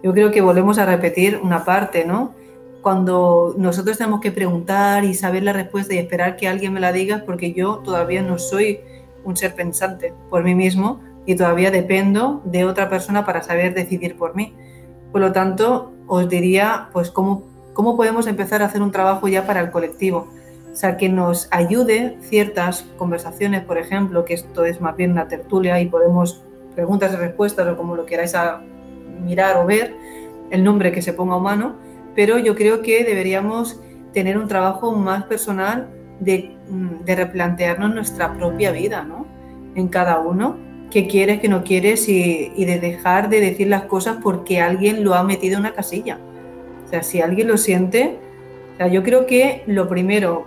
[0.02, 2.34] Yo creo que volvemos a repetir una parte, ¿no?
[2.82, 6.92] Cuando nosotros tenemos que preguntar y saber la respuesta y esperar que alguien me la
[6.92, 8.80] diga, porque yo todavía no soy
[9.24, 14.16] un ser pensante por mí mismo y todavía dependo de otra persona para saber decidir
[14.16, 14.54] por mí.
[15.12, 19.46] Por lo tanto, os diría, pues, cómo, cómo podemos empezar a hacer un trabajo ya
[19.46, 20.28] para el colectivo
[20.72, 25.26] o sea, que nos ayude ciertas conversaciones, por ejemplo, que esto es más bien una
[25.26, 26.42] tertulia y podemos
[26.74, 28.62] preguntas y respuestas o como lo queráis a
[29.24, 29.94] mirar o ver,
[30.50, 31.76] el nombre que se ponga humano,
[32.14, 33.80] pero yo creo que deberíamos
[34.12, 35.88] tener un trabajo más personal
[36.20, 39.26] de, mm, de replantearnos nuestra propia vida, ¿no?
[39.74, 40.56] En cada uno,
[40.90, 45.04] qué quieres, qué no quieres y, y de dejar de decir las cosas porque alguien
[45.04, 46.18] lo ha metido en una casilla.
[46.84, 48.18] O sea, si alguien lo siente,
[48.74, 50.46] o sea, yo creo que lo primero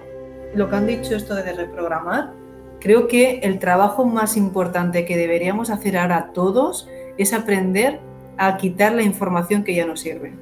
[0.55, 2.31] lo que han dicho esto de reprogramar,
[2.79, 6.87] creo que el trabajo más importante que deberíamos hacer ahora todos
[7.17, 7.99] es aprender
[8.37, 10.33] a quitar la información que ya no sirve.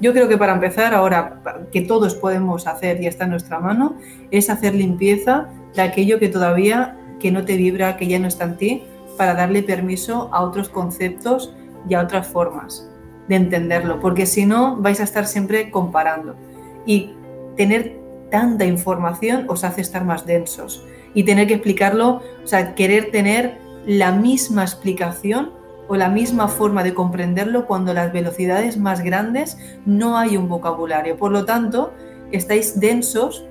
[0.00, 1.40] Yo creo que para empezar ahora,
[1.70, 3.96] que todos podemos hacer y está en nuestra mano,
[4.30, 8.44] es hacer limpieza de aquello que todavía que no te vibra, que ya no está
[8.44, 8.82] en ti,
[9.16, 11.54] para darle permiso a otros conceptos
[11.88, 12.88] y a otras formas
[13.28, 16.36] de entenderlo, porque si no vais a estar siempre comparando
[16.84, 17.14] y
[17.56, 17.98] tener
[18.30, 20.84] tanta información os hace estar más densos
[21.14, 25.52] y tener que explicarlo, o sea, querer tener la misma explicación
[25.88, 31.16] o la misma forma de comprenderlo cuando las velocidades más grandes no hay un vocabulario.
[31.16, 31.92] Por lo tanto,
[32.32, 33.46] estáis densos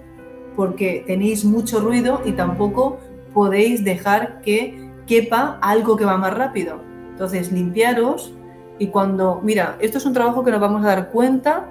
[0.56, 3.00] porque tenéis mucho ruido y tampoco
[3.34, 6.82] podéis dejar que quepa algo que va más rápido.
[7.12, 8.34] Entonces, limpiaros
[8.80, 11.70] y cuando, mira, esto es un trabajo que nos vamos a dar cuenta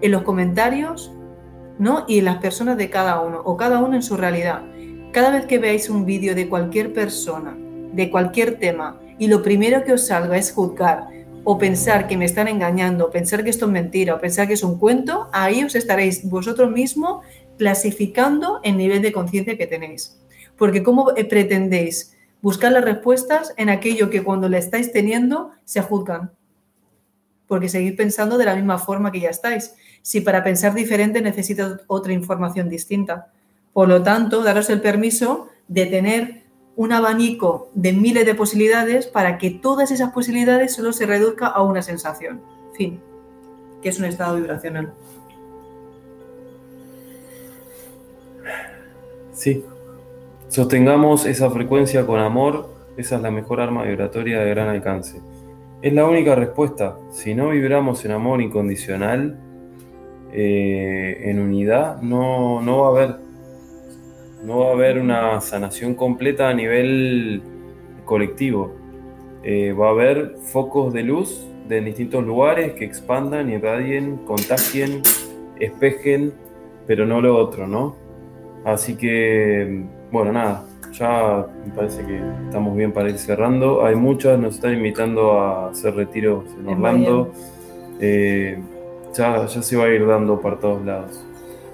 [0.00, 1.12] en los comentarios
[1.80, 2.04] ¿no?
[2.06, 4.62] Y las personas de cada uno, o cada uno en su realidad.
[5.12, 7.56] Cada vez que veáis un vídeo de cualquier persona,
[7.92, 11.08] de cualquier tema, y lo primero que os salga es juzgar,
[11.42, 14.52] o pensar que me están engañando, o pensar que esto es mentira, o pensar que
[14.52, 17.24] es un cuento, ahí os estaréis vosotros mismos
[17.56, 20.20] clasificando el nivel de conciencia que tenéis.
[20.58, 26.32] Porque ¿cómo pretendéis buscar las respuestas en aquello que cuando la estáis teniendo se juzgan?
[27.46, 31.80] Porque seguís pensando de la misma forma que ya estáis si para pensar diferente necesitas
[31.86, 33.32] otra información distinta.
[33.72, 36.42] Por lo tanto, daros el permiso de tener
[36.76, 41.62] un abanico de miles de posibilidades para que todas esas posibilidades solo se reduzca a
[41.62, 42.40] una sensación.
[42.74, 43.00] Fin.
[43.82, 44.92] Que es un estado vibracional.
[49.32, 49.64] Sí.
[50.50, 52.74] Sostengamos esa frecuencia con amor.
[52.96, 55.20] Esa es la mejor arma vibratoria de gran alcance.
[55.80, 56.98] Es la única respuesta.
[57.12, 59.38] Si no vibramos en amor incondicional,
[60.32, 63.16] eh, en unidad, no, no va a haber
[64.44, 67.42] no va a haber una sanación completa a nivel
[68.04, 68.74] colectivo.
[69.44, 75.02] Eh, va a haber focos de luz de distintos lugares que expandan, irradien, contagien,
[75.60, 76.32] espejen,
[76.88, 77.94] pero no lo otro, ¿no?
[78.64, 83.84] Así que, bueno, nada, ya me parece que estamos bien para ir cerrando.
[83.84, 87.32] Hay muchas, nos están invitando a hacer retiros en Orlando
[89.14, 91.24] ya, se va a ir dando por todos lados.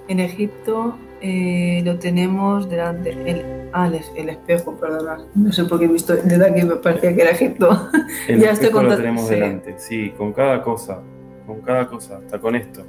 [0.08, 5.86] En Egipto eh, lo tenemos delante, el, ah, el, espejo, perdona, no sé por qué
[5.86, 7.90] he visto desde aquí me parecía que era Egipto.
[8.28, 11.00] El ya espejo lo tenemos delante, sí, con cada cosa,
[11.46, 12.84] con cada cosa, hasta con esto.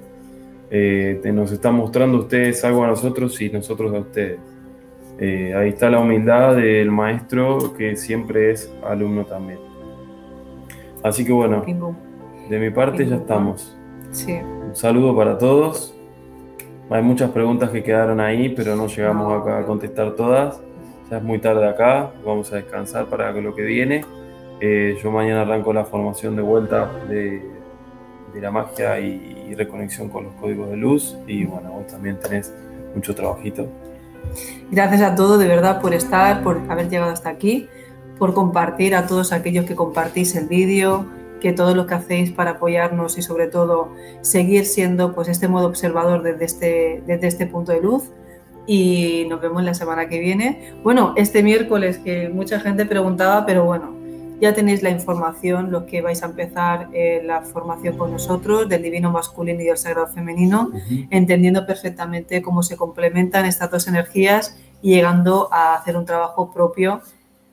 [0.69, 4.39] Eh, nos está mostrando ustedes algo a nosotros y nosotros a ustedes.
[5.19, 9.59] Eh, ahí está la humildad del maestro que siempre es alumno también.
[11.03, 11.63] Así que bueno,
[12.49, 13.75] de mi parte ya estamos.
[14.67, 15.95] Un saludo para todos.
[16.89, 20.61] Hay muchas preguntas que quedaron ahí, pero no llegamos acá a contestar todas.
[21.09, 24.05] Ya es muy tarde acá, vamos a descansar para lo que viene.
[24.59, 27.41] Eh, yo mañana arranco la formación de vuelta de,
[28.33, 31.17] de la magia y, y, reconexión con los códigos de luz.
[31.27, 32.53] Y bueno, vos también tenés
[32.95, 33.67] mucho trabajito.
[34.71, 37.67] Gracias a todos de verdad por estar, por haber llegado hasta aquí,
[38.17, 41.05] por compartir a todos aquellos que compartís el vídeo,
[41.39, 45.67] que todo lo que hacéis para apoyarnos y sobre todo seguir siendo pues este modo
[45.67, 48.11] observador desde este, desde este punto de luz
[48.65, 50.73] y nos vemos la semana que viene.
[50.83, 53.96] Bueno, este miércoles que mucha gente preguntaba, pero bueno,
[54.39, 58.83] ya tenéis la información, los que vais a empezar eh, la formación con nosotros del
[58.83, 61.07] divino masculino y del sagrado femenino, uh -huh.
[61.09, 67.01] entendiendo perfectamente cómo se complementan estas dos energías y llegando a hacer un trabajo propio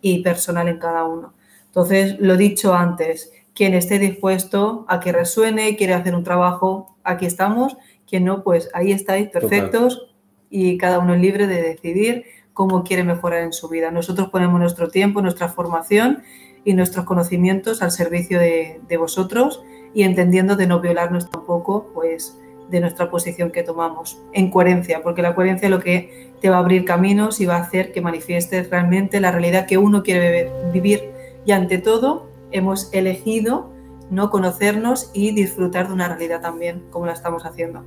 [0.00, 1.32] y personal en cada uno.
[1.66, 7.26] Entonces, lo dicho antes, quien esté dispuesto a que resuene quiere hacer un trabajo, aquí
[7.26, 7.76] estamos.
[8.06, 10.14] Quien no, pues ahí estáis, perfectos, Total.
[10.50, 13.90] y cada uno es libre de decidir cómo quiere mejorar en su vida.
[13.90, 16.22] Nosotros ponemos nuestro tiempo, nuestra formación
[16.64, 19.62] y nuestros conocimientos al servicio de, de vosotros
[19.92, 22.38] y entendiendo de no violarnos tampoco, pues
[22.68, 26.56] de nuestra posición que tomamos, en coherencia, porque la coherencia es lo que te va
[26.56, 30.50] a abrir caminos y va a hacer que manifiestes realmente la realidad que uno quiere
[30.72, 31.10] vivir
[31.44, 33.70] y ante todo hemos elegido
[34.10, 37.84] no conocernos y disfrutar de una realidad también, como la estamos haciendo.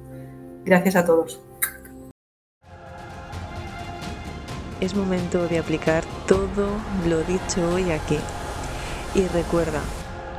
[0.65, 1.39] Gracias a todos.
[4.79, 6.67] Es momento de aplicar todo
[7.07, 8.19] lo dicho hoy aquí.
[9.13, 9.83] Y recuerda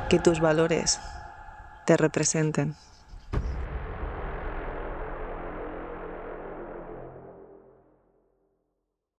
[0.09, 0.99] que tus valores
[1.85, 2.75] te representen.